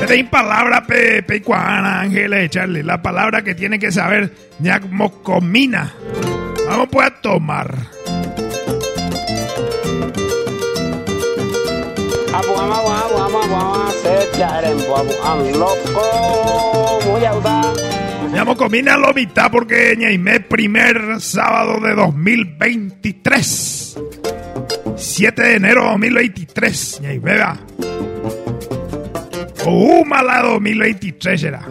[0.00, 2.82] Te palabra pe, pecuana, Ángela de Charlie.
[2.82, 4.32] La palabra que tiene que saber
[5.22, 5.94] comina.
[6.66, 7.72] Vamos pues a tomar.
[15.52, 18.03] loco, muy audaz.
[18.34, 23.96] Llamo comina lo mitad porque ñaime primer sábado de 2023.
[24.96, 27.56] 7 de enero de 2023, ñaime va.
[29.64, 31.62] Uh, mala 2023 será.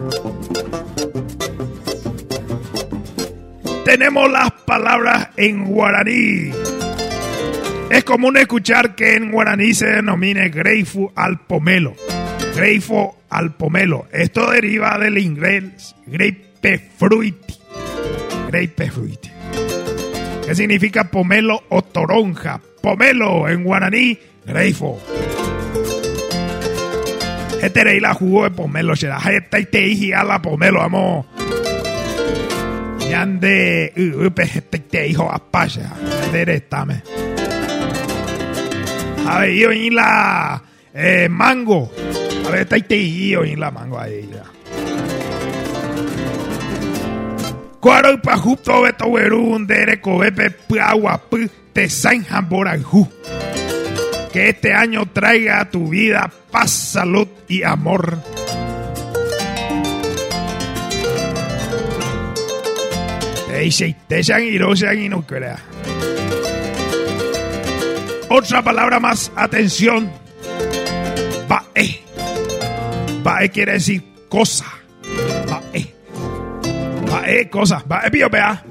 [3.84, 6.50] Tenemos las palabras en guaraní.
[7.90, 11.94] Es común escuchar que en guaraní se denomine greifu al pomelo.
[12.56, 14.06] Greifu al pomelo.
[14.10, 17.36] Esto deriva del inglés grape grapefruit.
[18.48, 19.26] Grapefruit.
[20.46, 22.60] ¿Qué significa pomelo o toronja?
[22.80, 24.98] Pomelo en guaraní, greifo.
[27.60, 29.18] Este la jugó de pomelo, será.
[29.18, 31.26] Esta y te a la pomelo, vamos.
[33.10, 35.92] Yande, este te hijo a pasha.
[36.32, 37.02] Yande.
[39.26, 40.62] A ver, yo en la
[40.94, 41.90] eh, mango.
[42.46, 44.44] A ver, esta y te en la mango ahí ya.
[47.84, 50.48] Cuaro pa jupto beto werun dere cobepe
[50.80, 51.20] agua
[51.74, 51.86] te
[54.32, 58.16] Que este año traiga a tu vida paz, salud y amor.
[68.30, 70.10] Otra palabra más, atención.
[71.46, 72.00] Bae.
[73.22, 74.64] Bae quiere decir cosa.
[75.46, 75.93] Bae.
[77.26, 77.82] Eh, cosa.
[77.90, 78.64] Va, eh, vea.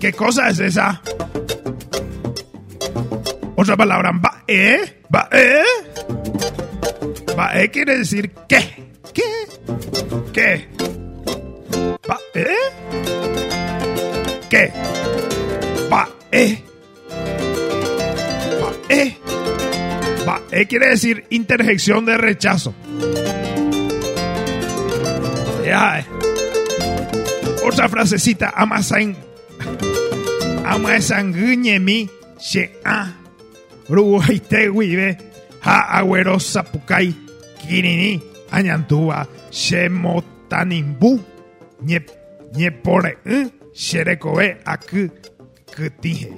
[0.00, 1.00] ¿Qué cosa es esa?
[3.56, 4.12] Otra palabra.
[4.12, 5.02] Va, eh.
[5.14, 5.62] Va, eh.
[7.38, 8.84] Va, eh quiere decir qué.
[9.12, 9.22] ¿Qué?
[10.32, 10.68] ¿Qué?
[12.08, 12.46] Va, eh.
[14.50, 14.72] ¿Qué?
[15.92, 16.62] Va, eh.
[18.62, 19.16] Va, eh.
[20.26, 22.74] Va, eh quiere decir interjección de rechazo.
[25.64, 26.13] Ya, eh.
[27.64, 29.16] Otra frasecita, amasan.
[31.80, 32.08] mi
[32.38, 33.12] she a.
[33.88, 35.16] Ruguaite wibe.
[35.62, 37.14] Ha agüero sapukai.
[37.58, 38.22] Kirini.
[38.50, 39.26] Añantúa.
[39.50, 41.20] Shemotanimbu.
[41.82, 42.04] Nye,
[42.54, 43.18] nye pore.
[43.24, 45.08] Eh, Sherekoe aku.
[45.74, 46.30] Kutije.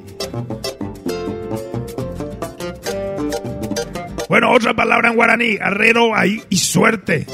[4.29, 7.27] Bueno, otra palabra en guaraní, arrero ahí y suerte.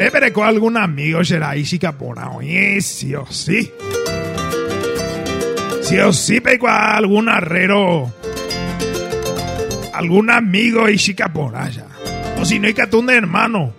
[0.00, 3.70] Pepe con algún amigo ahí capona, oye, sí o sí.
[5.82, 8.10] Sí o sí, pe con algún arrero.
[9.92, 11.84] Algún amigo y capona ya.
[12.40, 13.74] O si no hay que un hermano.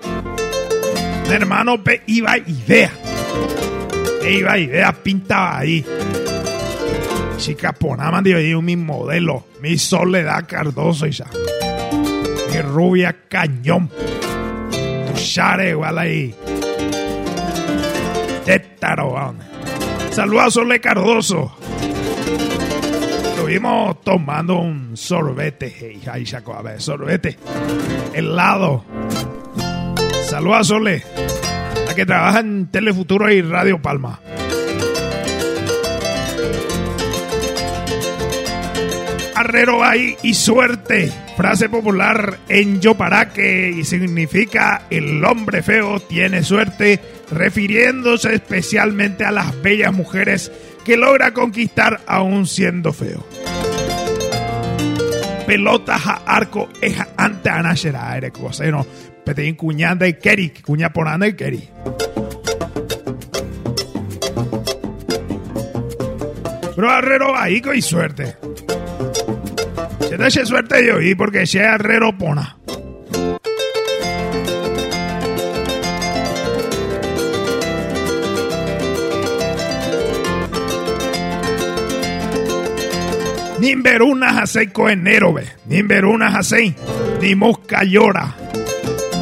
[1.26, 2.92] Un hermano pe iba idea.
[4.30, 5.84] Iba idea pintaba ahí.
[7.38, 11.26] Chica Ponama, digo, mi modelo, mi Soledad Cardoso y ya.
[12.52, 13.90] Mi rubia cañón.
[15.22, 16.36] Share ahí.
[18.44, 19.36] Tétaro,
[20.12, 21.56] Saludos a Sole Cardoso.
[23.24, 27.38] Estuvimos tomando un sorbete, hey, ahí saco, a ver, sorbete,
[28.14, 28.84] helado.
[30.26, 31.04] Saludos a Sole,
[31.96, 34.20] que trabaja en Telefuturo y Radio Palma.
[39.42, 41.12] Arrero ahí y suerte.
[41.36, 47.00] Frase popular en Yoparaque y significa el hombre feo tiene suerte,
[47.32, 50.52] refiriéndose especialmente a las bellas mujeres
[50.86, 53.26] que logra conquistar aún siendo feo.
[55.48, 58.86] Pelota a arco es ante anashera ere coseno.
[59.26, 60.92] Petein cuñanda y keri, cuña
[61.26, 61.68] y keri.
[66.76, 68.36] Pero arrero ahí y suerte.
[70.08, 72.58] Se da suerte yo y porque sea arrero pona.
[83.62, 85.46] Nimberuna hasei coenero, ve.
[85.68, 86.74] Nimberuna hasei.
[87.22, 88.36] Ni mosca llora.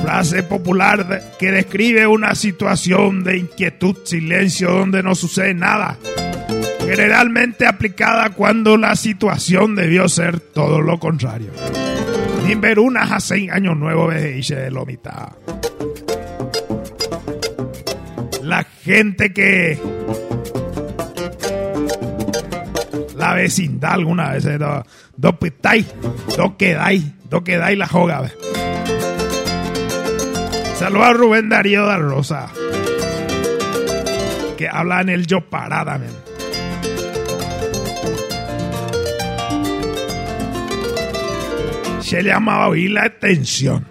[0.02, 5.98] Frase popular que describe una situación de inquietud, silencio, donde no sucede nada.
[6.90, 11.52] Generalmente aplicada cuando la situación debió ser todo lo contrario.
[12.48, 14.40] Nimberuna hasei año nuevo, ve.
[14.40, 15.30] Y se lo mitad.
[18.42, 19.80] La gente que
[23.16, 24.46] la vecindad alguna vez.
[24.58, 24.84] Dos
[25.16, 25.86] do pitáis,
[26.36, 28.32] dos quedáis, dos quedáis la joga.
[30.76, 32.48] Saludos a Rubén Darío da Rosa.
[34.58, 36.29] Que habla en el yo parada, men.
[42.10, 43.86] Se le llamaba oír la atención.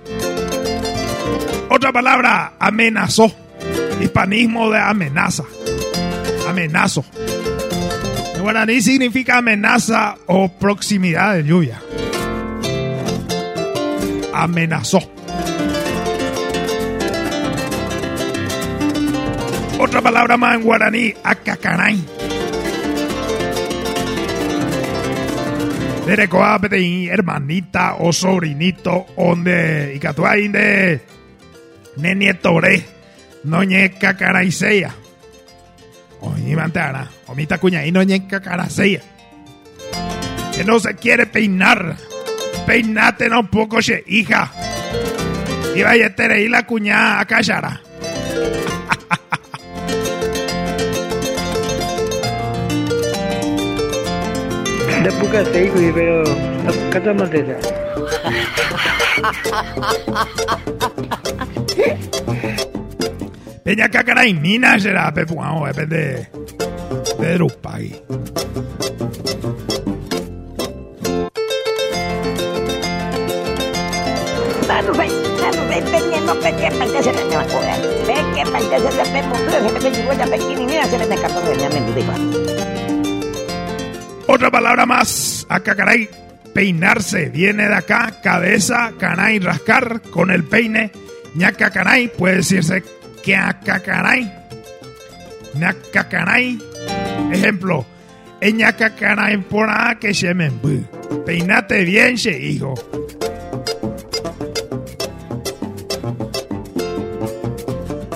[1.70, 3.32] Otra palabra, amenazó.
[4.00, 5.44] Hispanismo de amenaza.
[6.48, 7.04] Amenazo.
[8.34, 11.80] En guaraní significa amenaza o proximidad de lluvia.
[14.34, 14.98] Amenazó.
[19.78, 22.00] Otra palabra más en guaraní, acacanay.
[26.08, 26.58] Derecoa
[27.10, 31.02] hermanita o sobrinito, onde y catuay de
[31.96, 32.82] nenietoré,
[33.44, 34.94] noñe cacaraiseya.
[36.22, 39.02] Oye, mantana, omita cuña y noñe cacaraseya.
[40.56, 41.96] Que no se quiere peinar.
[42.66, 44.50] Peinate no un poco, che, hija.
[45.76, 47.82] Y vaya a la cuña a callara.
[54.98, 56.24] Da puka teigo pero
[56.90, 57.54] kata matesa.
[63.62, 66.26] Peña cacaray mina será pepuao, depende
[67.20, 68.02] de Rupagui.
[74.66, 74.92] Manu,
[84.30, 86.06] Otra palabra más, acacaray,
[86.52, 90.92] peinarse, viene de acá, cabeza, canay, rascar, con el peine,
[91.34, 92.82] ñaca canay, puede decirse
[93.24, 94.30] que acacaray,
[95.54, 96.58] ñacacaray,
[97.32, 97.86] ejemplo,
[98.42, 100.52] ñacacaray por a que se me
[101.24, 102.74] peinate bien, che, hijo.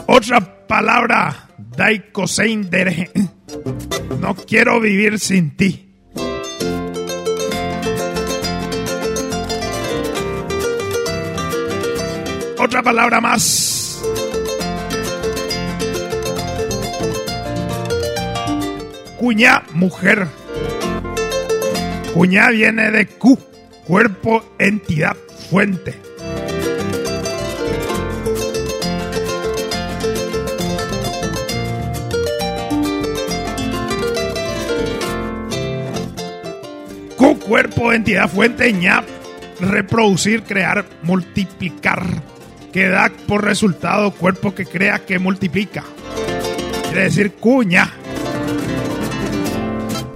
[0.08, 3.10] Otra palabra, daikosein dere,
[4.20, 5.91] no quiero vivir sin ti.
[12.64, 14.00] Otra palabra más.
[19.18, 20.28] Cuña, mujer.
[22.14, 23.36] Cuña viene de Q,
[23.84, 25.16] cuerpo, entidad,
[25.50, 25.98] fuente.
[37.16, 39.02] Q, cuerpo, entidad, fuente, ña,
[39.58, 42.31] reproducir, crear, multiplicar
[42.72, 45.84] que da por resultado cuerpo que crea que multiplica.
[46.84, 47.92] Quiere decir cuña.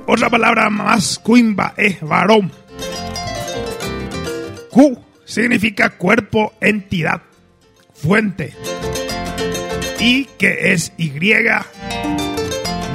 [0.06, 2.50] Otra palabra más, cuimba, es varón.
[4.70, 7.22] Q significa cuerpo, entidad,
[7.94, 8.54] fuente.
[9.98, 11.12] Y que es Y,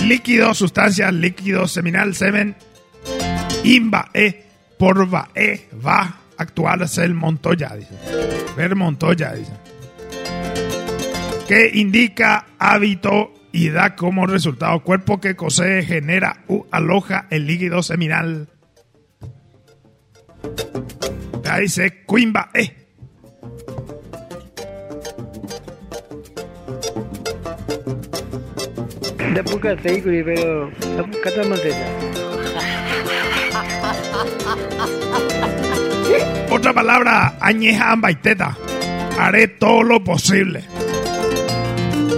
[0.06, 2.56] líquido, sustancia, líquido, seminal, semen,
[3.64, 4.46] Imba e
[4.78, 7.96] por va e va actual el Montoya, dice.
[8.56, 9.54] Ver Montoya, dice.
[11.48, 17.84] Que indica hábito y da como resultado cuerpo que cose, genera u aloja el líquido
[17.84, 18.48] seminal.
[21.50, 22.78] Ahí dice Cuimba E.
[29.36, 30.72] Da poca pero
[31.24, 32.12] kata maseta.
[36.52, 38.57] Otra palabra, añeja ambaiteta.
[39.18, 40.65] Haré todo lo posible.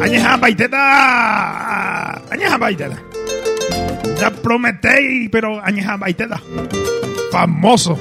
[0.01, 2.13] Añeja ambaiteta.
[2.31, 2.97] Añeja ambaiteta.
[4.19, 6.41] Ya prometí, pero añeja ambaiteta.
[7.31, 7.95] Famoso.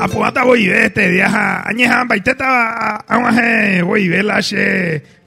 [0.00, 1.62] Apugata voy a este día.
[1.66, 3.04] Añeja ambaiteta.
[3.08, 4.40] Aunque voy a la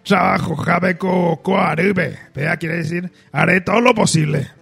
[0.03, 2.17] trabajo jabe co co arube.
[2.33, 4.60] Vea, quiere decir, haré todo lo posible.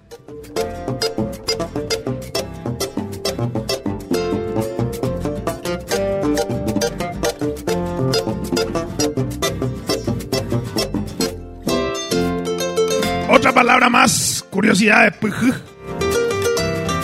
[13.31, 15.53] Otra palabra más, curiosidad de puj.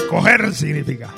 [0.10, 1.14] Coger significa.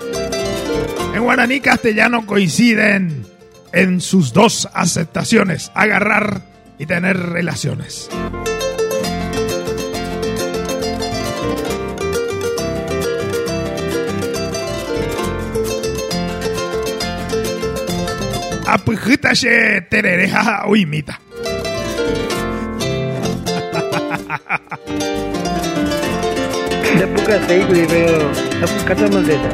[1.16, 3.26] En guaraní castellano coinciden
[3.72, 6.42] en sus dos aceptaciones, agarrar
[6.78, 8.10] y tener relaciones.
[18.68, 21.22] Apujita she terereja uimita.
[27.00, 28.32] Da poca seikuri, pero
[28.86, 29.50] kata maseta.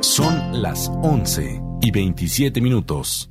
[0.00, 3.28] Son las 11 y 27 minutos.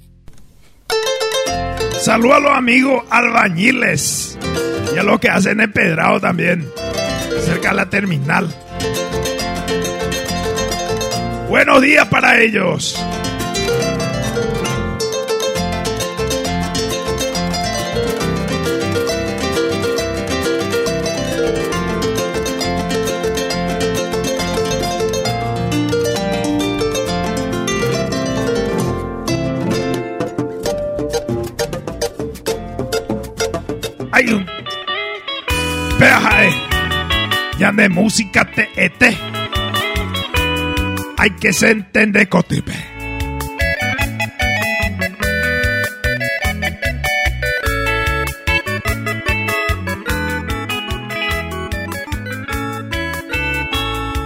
[2.00, 4.38] Saludos a los amigos albañiles
[4.94, 6.68] y a los que hacen empedrado también,
[7.46, 8.48] cerca de la terminal.
[11.50, 12.96] Buenos días para ellos.
[37.74, 39.18] De música te ete.
[41.18, 42.74] Hay que se entender cotipe.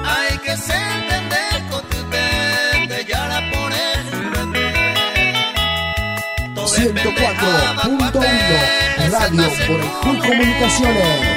[0.05, 3.75] Hay que se entender con tu vete, ya la pones
[6.55, 9.81] 104.1 Radio Por
[10.19, 11.34] Comunicaciones.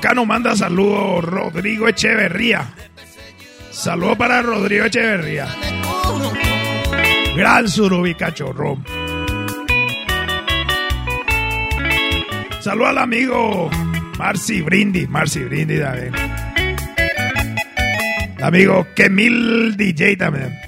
[0.00, 2.72] Acá nos manda saludos Rodrigo Echeverría.
[3.70, 5.46] Saludos para Rodrigo Echeverría.
[7.36, 8.78] Gran Surubi Cachorro.
[12.60, 13.68] Saludos al amigo
[14.16, 15.06] Marci Brindis.
[15.06, 16.14] Marci Brindis también.
[18.40, 20.58] Amigo Kemil DJ también.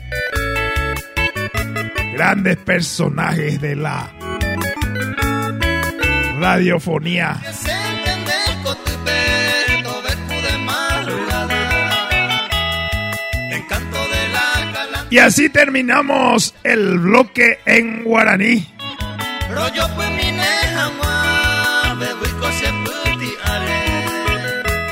[2.13, 4.13] Grandes personajes de la
[6.39, 7.41] radiofonía.
[15.13, 18.67] Y así terminamos el bloque en guaraní.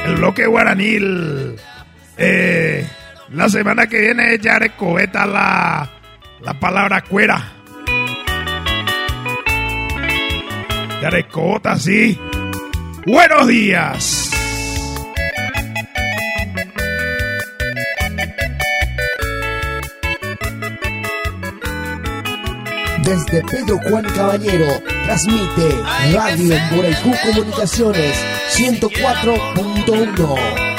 [0.05, 1.57] El bloque guaranil.
[2.19, 2.87] Eh,
[3.31, 5.91] la semana que viene ya recobeta la,
[6.43, 7.53] la palabra cuera.
[11.01, 12.21] Ya recobota, sí.
[13.07, 14.30] Buenos días.
[23.03, 24.67] Desde Pedro Juan Caballero,
[25.05, 25.69] transmite
[26.13, 28.15] Radio Boraicú Comunicaciones
[28.51, 30.70] 104.1.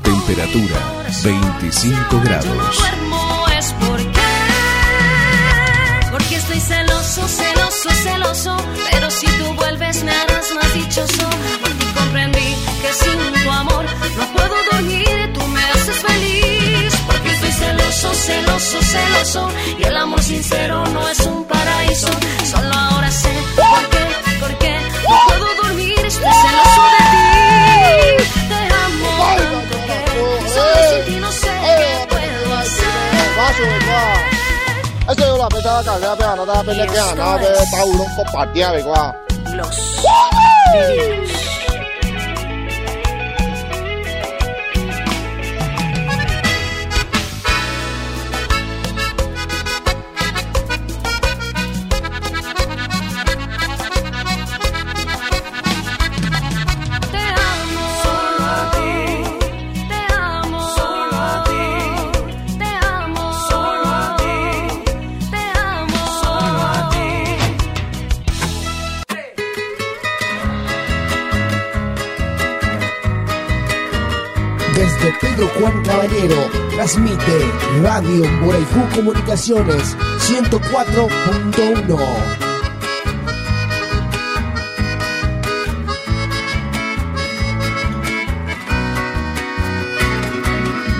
[0.02, 2.78] Temperatura 25 grados.
[2.80, 4.22] duermo es porque
[6.10, 8.58] porque estoy celoso, celoso, celoso,
[8.90, 11.30] pero si tú vuelves me harás más dichoso,
[11.62, 12.56] porque comprendí
[14.82, 21.10] dormir, tú me haces feliz, porque estoy celoso, celoso, celoso, y el amor sincero no
[21.10, 22.08] es un paraíso,
[22.50, 24.80] solo ahora sé por qué, por qué
[25.10, 27.24] no puedo dormir, estoy celoso de ti,
[28.50, 33.28] te amo tanto que solo sin ti no sé qué puedo hacer.
[33.38, 35.14] Vaso, va.
[35.14, 37.86] Ese yo la pensaba que había pegado, no te la pena que ganaba, que está
[37.86, 39.16] uno compartía, igual.
[39.54, 39.76] Los
[40.72, 41.51] Te
[75.48, 77.52] Juan Caballero, transmite
[77.82, 81.98] Radio Moraiju Comunicaciones 104.1.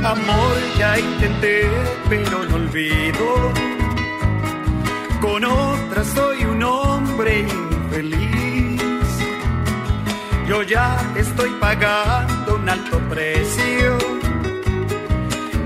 [0.04, 1.70] Amor ya intenté,
[2.10, 3.52] pero no olvido.
[5.22, 8.82] Con otra soy un hombre infeliz.
[10.48, 14.01] Yo ya estoy pagando un alto precio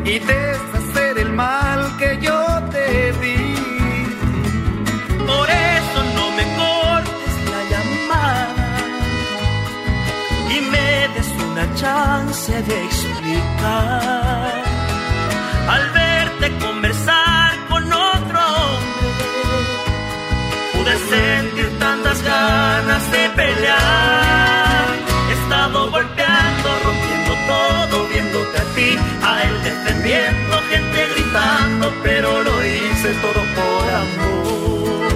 [0.05, 2.39] y deshacer el mal que yo
[2.71, 3.55] te di.
[5.31, 8.67] Por eso no me cortes la llamada
[10.55, 14.53] y me des una chance de explicar.
[15.75, 19.07] Al verte conversar con otro hombre,
[20.73, 24.24] pude sentir tantas ganas de pelear.
[30.05, 35.09] Él defendiendo, gente gritando, pero lo hice todo por amor.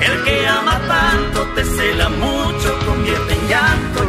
[0.00, 4.02] El que ama tanto te cela mucho, convierte en llanto.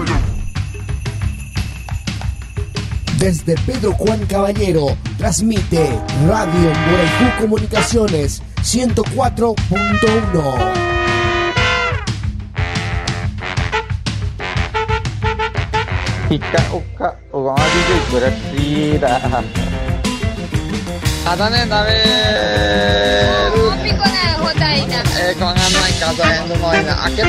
[3.17, 10.97] Desde Pedro Juan Caballero, transmite Radio Moraiju Comunicaciones 104.1.
[16.29, 17.17] Ika uka.
[18.99, 19.66] た
[21.27, 21.91] Cadane, dame...
[23.53, 24.35] Un pico de
[25.89, 27.01] in casa è un'oina.
[27.01, 27.21] A che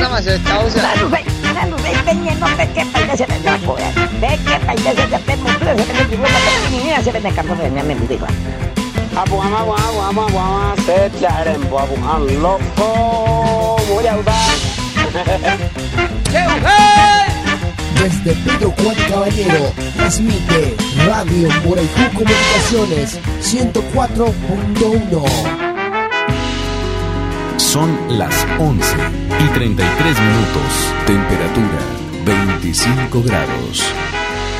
[16.63, 17.38] hey!
[17.99, 25.23] Desde Pedro Juan Caballero, transmite Radio Moraiju Comunicaciones 104.1.
[27.57, 28.95] Son las 11
[29.39, 30.93] y 33 minutos.
[31.05, 31.79] Temperatura
[32.25, 33.83] 25 grados.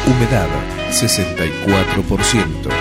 [0.05, 0.49] Humedad
[0.91, 2.78] 64%.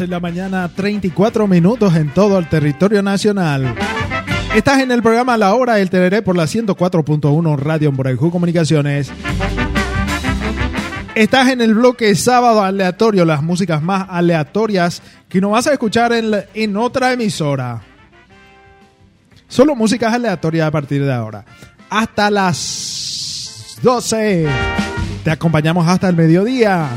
[0.00, 3.74] De la mañana, 34 minutos en todo el territorio nacional.
[4.54, 9.12] Estás en el programa La Hora del Teneré por la 104.1 Radio Moraiju Comunicaciones.
[11.14, 16.14] Estás en el bloque sábado aleatorio, las músicas más aleatorias que no vas a escuchar
[16.14, 17.82] en, en otra emisora.
[19.48, 21.44] Solo músicas aleatorias a partir de ahora.
[21.90, 24.46] Hasta las 12.
[25.24, 26.88] Te acompañamos hasta el mediodía.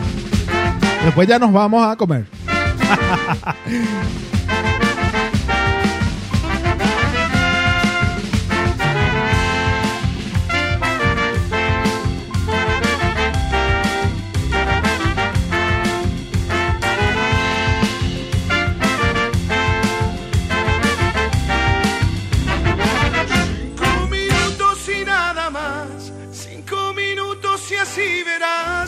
[1.03, 2.32] Después ya nos vamos a comer.
[2.95, 4.32] ハハハハ!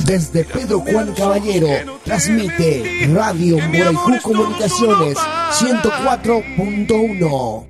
[0.05, 1.67] Desde Pedro Juan Caballero
[2.03, 7.67] transmite Radio Morayjú Comunicaciones 104.1.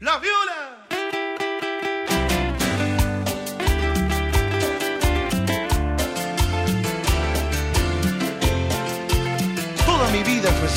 [0.00, 0.86] La viola.
[9.86, 10.68] Toda mi vida fue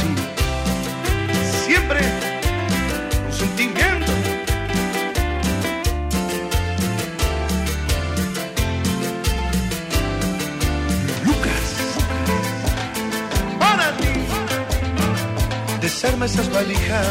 [16.25, 17.07] Esas valijas,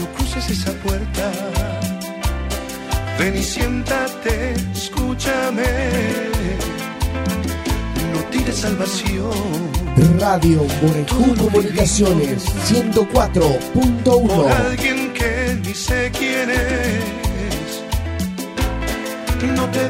[0.00, 1.32] no cruces esa puerta.
[3.18, 5.66] Ven y siéntate, escúchame.
[8.14, 9.30] No tires al vacío.
[10.18, 17.82] Radio Morejú Comunicaciones 104.1 Por alguien que ni sé quién es.
[19.56, 19.87] No te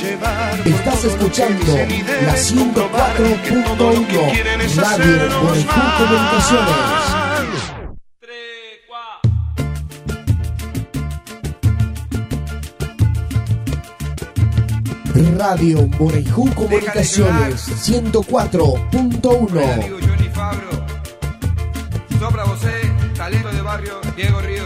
[0.00, 6.76] Estás escuchando la 104.1 Radio Bonifú Comunicaciones.
[15.36, 19.98] Radio Morejú Comunicaciones 104.1.
[22.20, 22.70] Sopra José,
[23.16, 24.57] talento de barrio, Diego Río.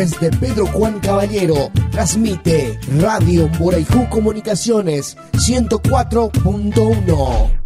[0.00, 1.70] desde Pedro Juan Caballero.
[1.90, 7.59] Transmite Radio Moraijú Comunicaciones 104.1.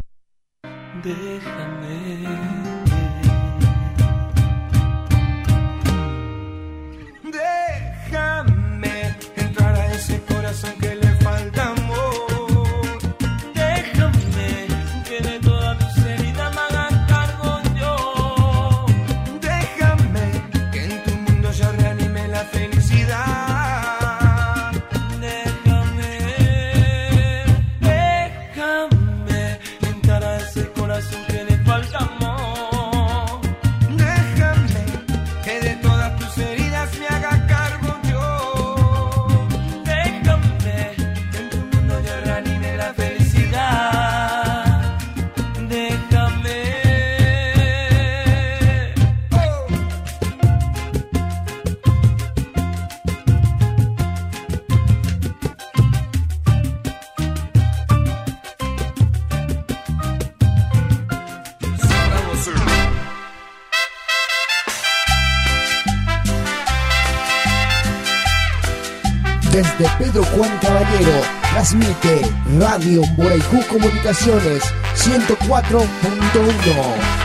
[72.59, 74.63] Radio Moraijú Comunicaciones
[74.95, 77.24] 104.1.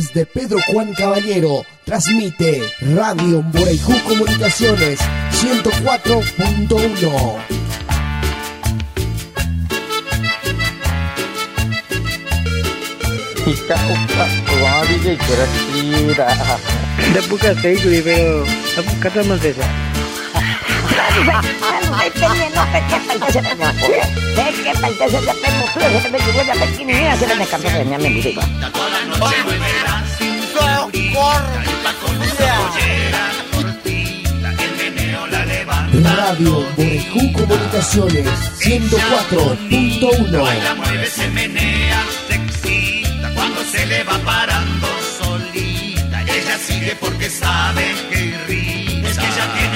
[0.00, 2.62] Desde Pedro Juan Caballero transmite
[2.96, 4.98] Radio Mboraiju Comunicaciones
[5.30, 7.40] 104.1.
[13.44, 14.24] Ika uka
[14.56, 16.32] uang DJ kira-kira.
[17.12, 18.00] Dah buka saya de
[31.22, 31.60] amigo.
[36.02, 38.30] Radio Mboraiju Comunicaciones
[38.60, 40.42] 104.1.
[40.42, 44.86] Baila, mueve, se menea, se excita cuando se le va parando
[45.18, 46.22] solita.
[46.26, 49.08] Y ella sigue porque sabe que irrita.
[49.08, 49.69] Es que ella tiene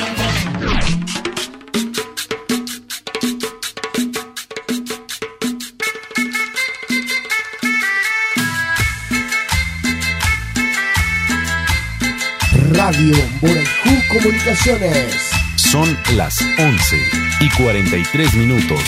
[12.95, 15.31] Radio Mboraiju Comunicaciones.
[15.57, 16.97] Son las 11
[17.41, 18.79] y 43 minutos.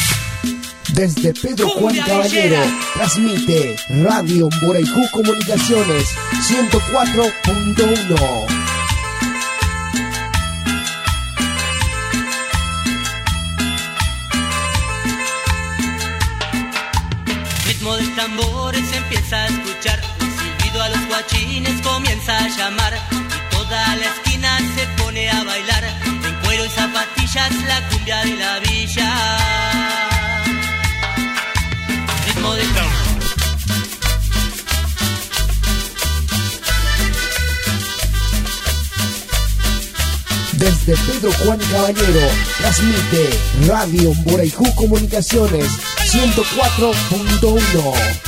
[0.92, 2.62] Desde Pedro Juan Caballero
[2.94, 3.74] transmite
[4.04, 8.46] Radio Mboraiju Comunicaciones 104.1.
[17.66, 23.05] ritmo de tambores se empieza a escuchar, un silbido a los guachines comienza a llamar
[27.66, 29.12] la cumbia de la villa.
[32.26, 32.62] Ritmo de.
[40.52, 45.66] Desde Pedro Juan Caballero transmite Radio Mboraiju Comunicaciones
[46.10, 48.25] 104.1.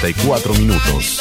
[0.00, 1.18] 54 minutos.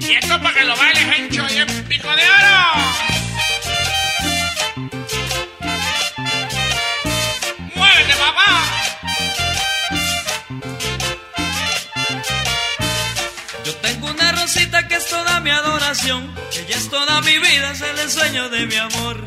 [0.00, 2.59] Y esto para que lo baile, Hencho, y en pico de oro.
[16.02, 19.24] Mi adoración, ella es toda mi vida, es el sueño de mi amor.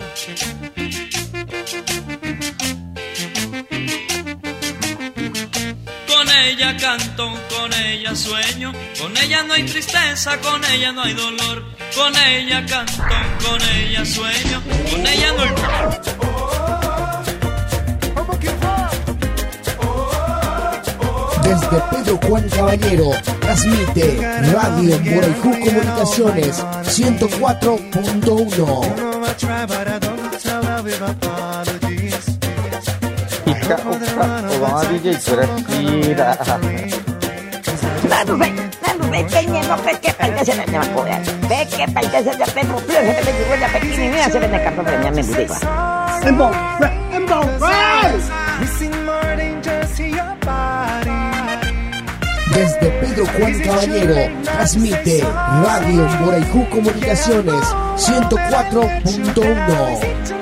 [6.07, 11.13] Con ella canto, con ella sueño, con ella no hay tristeza, con ella no hay
[11.13, 11.63] dolor,
[11.95, 13.03] con ella canto,
[13.45, 16.32] con ella sueño, con ella no hay...
[21.53, 23.11] Desde Pedro Juan Caballero.
[23.41, 24.05] Transmite
[24.51, 29.13] Radio Mboraiju Comunicaciones 104.1.
[52.53, 55.23] Desde Pedro Juan Caballero, transmite
[55.63, 57.65] Radio Moraiju Comunicaciones
[57.97, 60.32] 104.1.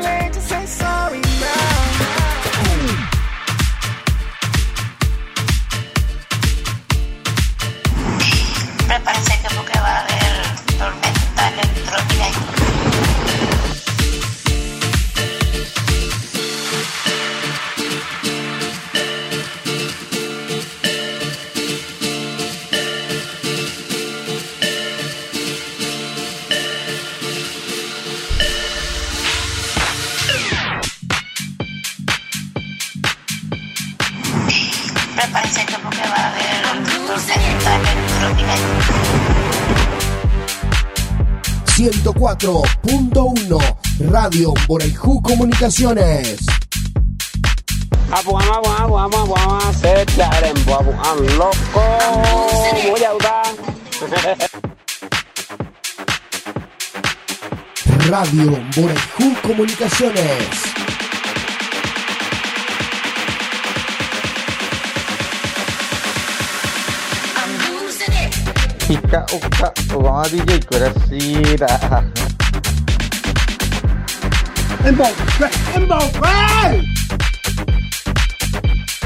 [44.42, 46.40] Radio Moraiju Comunicaciones.
[48.12, 50.02] Abu ama abu abu ama se
[50.74, 51.84] abu am loco
[52.90, 53.14] voy a.
[58.10, 60.58] Radio Moraiju Comunicaciones.
[68.90, 70.66] Ika uka uang DJ
[74.86, 75.48] embaucado.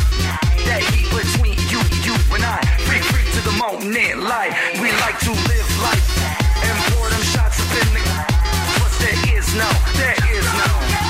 [0.70, 2.62] that heat between you, you and I.
[2.86, 4.54] Free, free to the moment, light.
[4.78, 6.06] We like to live life
[6.62, 8.02] and pour them shots up in the.
[8.78, 9.66] But there is no,
[9.98, 11.09] there is no.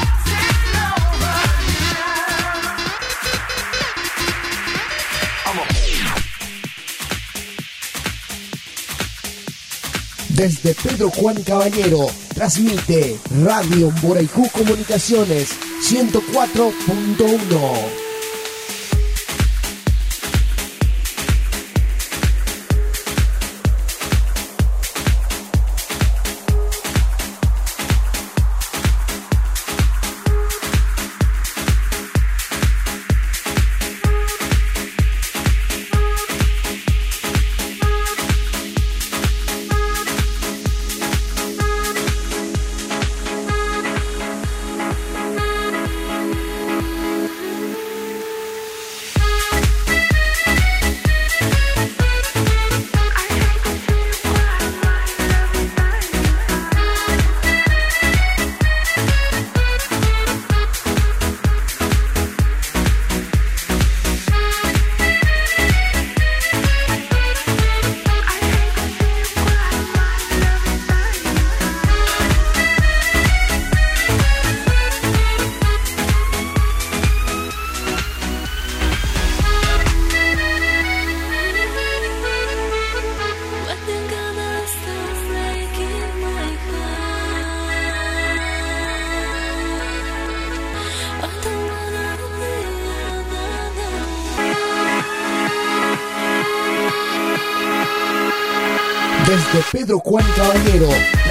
[10.41, 15.51] Desde Pedro Juan Caballero, transmite Radio Moraiju Comunicaciones
[15.83, 18.10] 104.1.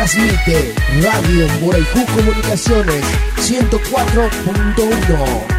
[0.10, 3.06] transmite Radio Moraiju Comunicaciones
[3.38, 5.59] 104.1.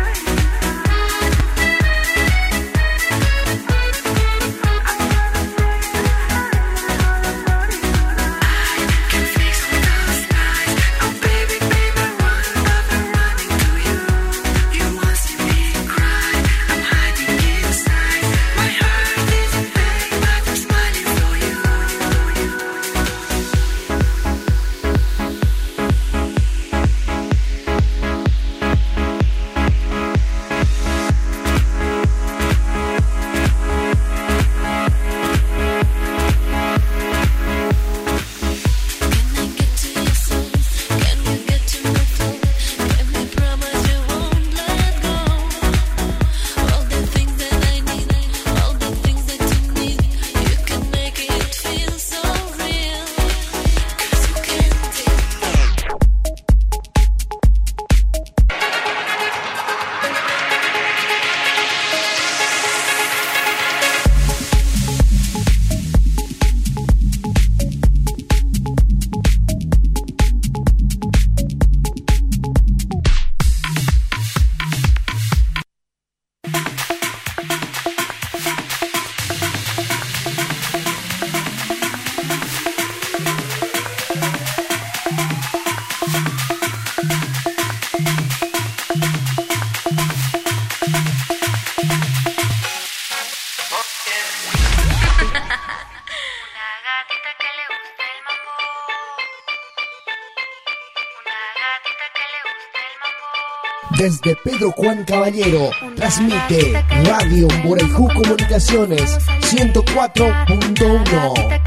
[104.01, 106.73] Desde Pedro Juan Caballero, transmite
[107.05, 111.60] Radio Moraijú Comunicaciones 104.1.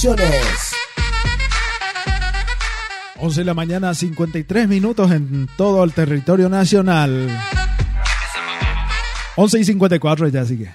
[0.00, 0.72] Comunicaciones.
[3.16, 7.28] 11 de la mañana, 53 minutos en todo el territorio nacional.
[9.34, 10.70] 11 y 54 ya sigue.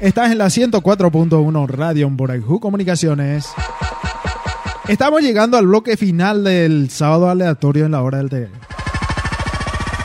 [0.00, 3.48] Estás en la 104.1 Radio Boraijú Comunicaciones.
[4.86, 8.48] Estamos llegando al bloque final del sábado aleatorio en la hora del té.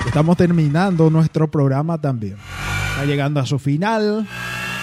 [0.07, 2.38] Estamos terminando nuestro programa también.
[2.91, 4.27] Está llegando a su final.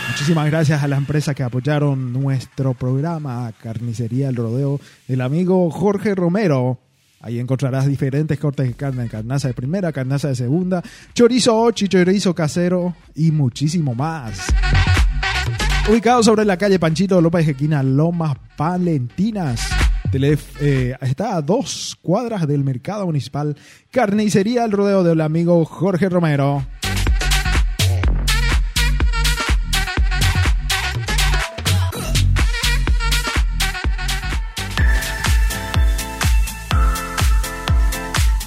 [0.09, 6.15] Muchísimas gracias a las empresas que apoyaron nuestro programa Carnicería El Rodeo del amigo Jorge
[6.15, 6.79] Romero.
[7.21, 10.83] Ahí encontrarás diferentes cortes de carne, carnaza de primera, carnaza de segunda,
[11.15, 14.39] chorizo, chorizo casero y muchísimo más.
[15.91, 19.61] Ubicado sobre la calle Panchito López Jequina, Lomas Palentinas.
[20.13, 23.57] Telef- eh, está a dos cuadras del mercado municipal.
[23.91, 26.65] Carnicería El Rodeo del amigo Jorge Romero.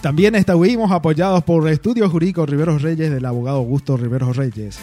[0.01, 4.79] También estuvimos apoyados por Estudios Jurídicos Riveros Reyes del abogado Augusto Riveros Reyes.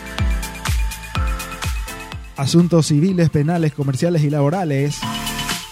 [2.36, 4.98] Asuntos civiles, penales, comerciales y laborales.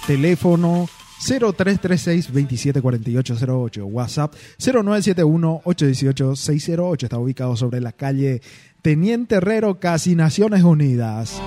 [0.06, 0.88] Teléfono
[1.22, 3.82] 0336-274808.
[3.84, 7.02] WhatsApp 0971-818-608.
[7.02, 8.42] Está ubicado sobre la calle
[8.80, 11.42] Teniente Herrero, casi Naciones Unidas.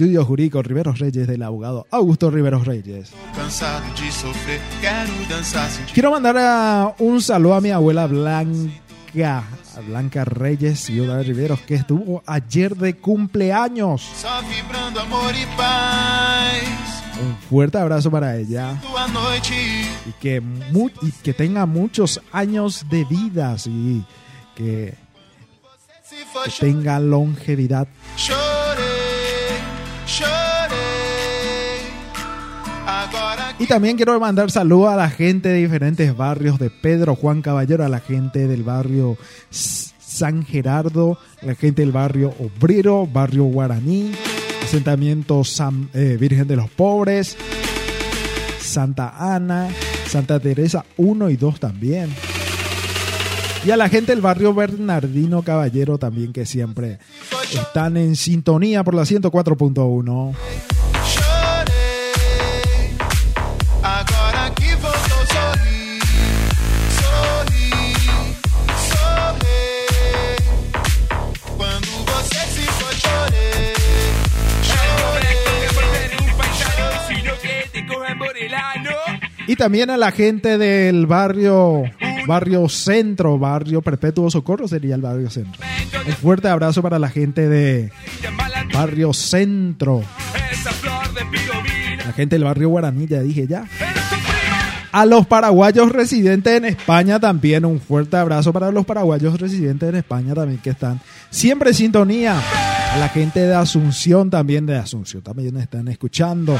[0.00, 3.10] Estudios Jurídicos Riveros Reyes del abogado Augusto Riveros Reyes.
[5.92, 9.44] Quiero mandar a- un saludo a mi abuela Blanca,
[9.76, 14.08] a Blanca Reyes, viuda de Riveros, que estuvo ayer de cumpleaños.
[17.22, 18.80] Un fuerte abrazo para ella
[20.08, 24.02] y que, mu- y que tenga muchos años de vida y
[24.56, 24.94] que,
[26.46, 27.86] que tenga longevidad.
[33.60, 37.84] Y también quiero mandar saludos a la gente de diferentes barrios de Pedro Juan Caballero,
[37.84, 39.18] a la gente del barrio
[39.50, 44.12] San Gerardo, la gente del barrio Obrero, barrio Guaraní,
[44.64, 47.36] asentamiento San, eh, Virgen de los Pobres,
[48.58, 49.68] Santa Ana,
[50.06, 52.08] Santa Teresa 1 y 2 también.
[53.66, 56.98] Y a la gente del barrio Bernardino Caballero también que siempre
[57.52, 60.34] están en sintonía por la 104.1.
[79.50, 81.82] Y también a la gente del barrio,
[82.28, 85.60] barrio centro, barrio Perpetuo Socorro sería el barrio centro.
[86.06, 87.90] Un fuerte abrazo para la gente de
[88.72, 90.04] barrio centro.
[92.06, 93.66] La gente del barrio Guaraní, ya dije ya.
[94.92, 99.96] A los paraguayos residentes en España también un fuerte abrazo para los paraguayos residentes en
[99.96, 102.40] España también que están siempre en sintonía.
[102.94, 106.56] A la gente de Asunción también de Asunción también están escuchando.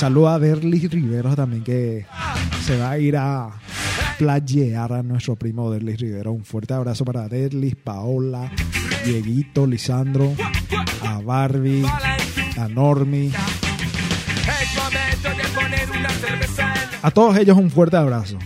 [0.00, 2.06] Saluda a Derlis Riveros también que
[2.64, 3.50] se va a ir a
[4.16, 6.32] playear a nuestro primo Derlis Rivero.
[6.32, 8.50] Un fuerte abrazo para Derlis, Paola,
[9.04, 10.34] Dieguito, Lisandro,
[11.06, 11.84] a Barbie,
[12.56, 13.30] a Normi.
[17.02, 18.38] A todos ellos un fuerte abrazo.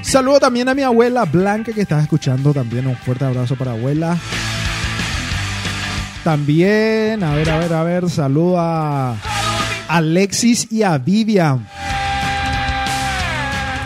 [0.00, 2.86] Saludo también a mi abuela Blanca que está escuchando también.
[2.86, 4.16] Un fuerte abrazo para abuela.
[6.24, 9.14] También, a ver, a ver, a ver, saludo a
[9.88, 11.68] Alexis y a Vivian.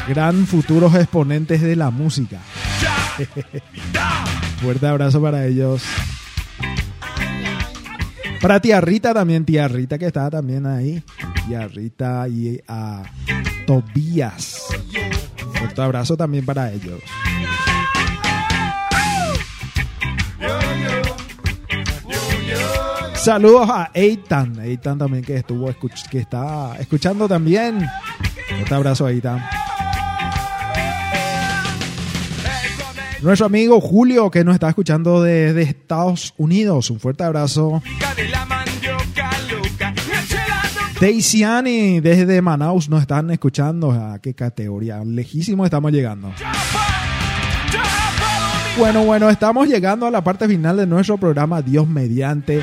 [0.07, 2.39] Gran futuros exponentes de la música.
[4.63, 5.83] Fuerte abrazo para ellos.
[8.41, 11.03] Para tía Rita también, tía Rita que está también ahí.
[11.49, 13.03] Tía Rita y a
[13.67, 14.63] Tobías.
[15.55, 17.01] Fuerte abrazo también para ellos.
[23.29, 27.77] Saludos a Eitan, Eitan también que estuvo escuch- que está escuchando también.
[27.77, 29.45] Un abrazo a Eitan.
[33.21, 36.89] Nuestro amigo Julio que nos está escuchando desde Estados Unidos.
[36.89, 37.83] Un fuerte abrazo.
[40.99, 43.93] Daisy desde Manaus nos están escuchando.
[43.93, 45.05] ¿A qué categoría?
[45.05, 46.33] Lejísimo estamos llegando.
[48.79, 52.63] Bueno, bueno, estamos llegando a la parte final de nuestro programa Dios mediante.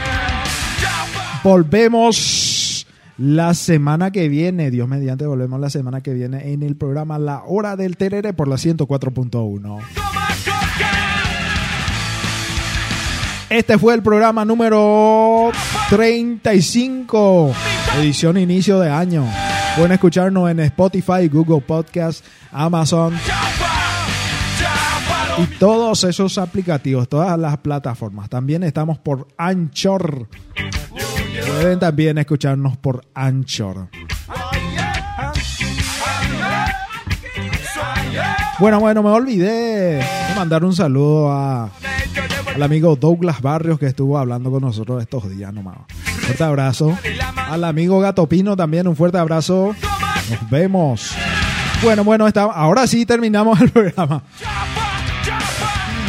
[1.46, 2.88] Volvemos
[3.20, 7.44] la semana que viene, Dios mediante, volvemos la semana que viene en el programa La
[7.46, 9.80] Hora del Terere por la 104.1.
[13.52, 15.52] Este fue el programa número
[15.92, 17.54] 35,
[18.00, 19.24] edición inicio de año.
[19.76, 23.14] Pueden escucharnos en Spotify, Google Podcast, Amazon
[25.38, 28.30] y todos esos aplicativos, todas las plataformas.
[28.30, 30.28] También estamos por Anchor.
[31.48, 33.90] Pueden también escucharnos por Anchor.
[38.58, 44.50] Bueno, bueno, me olvidé de mandar un saludo al amigo Douglas Barrios que estuvo hablando
[44.50, 45.78] con nosotros estos días nomás.
[46.22, 46.98] Fuerte abrazo.
[47.36, 49.76] Al amigo Gato Pino también un fuerte abrazo.
[50.30, 51.12] Nos vemos.
[51.84, 54.24] Bueno, bueno, está, ahora sí terminamos el programa.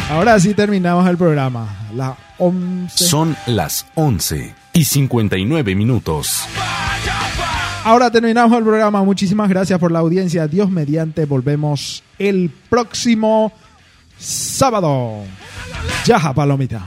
[0.09, 1.67] Ahora sí terminamos el programa.
[1.93, 3.05] La 11.
[3.05, 6.43] Son las 11 y 59 minutos.
[7.83, 9.03] Ahora terminamos el programa.
[9.03, 10.47] Muchísimas gracias por la audiencia.
[10.47, 13.51] Dios mediante, volvemos el próximo
[14.19, 15.23] sábado.
[16.05, 16.85] Yaja, palomita.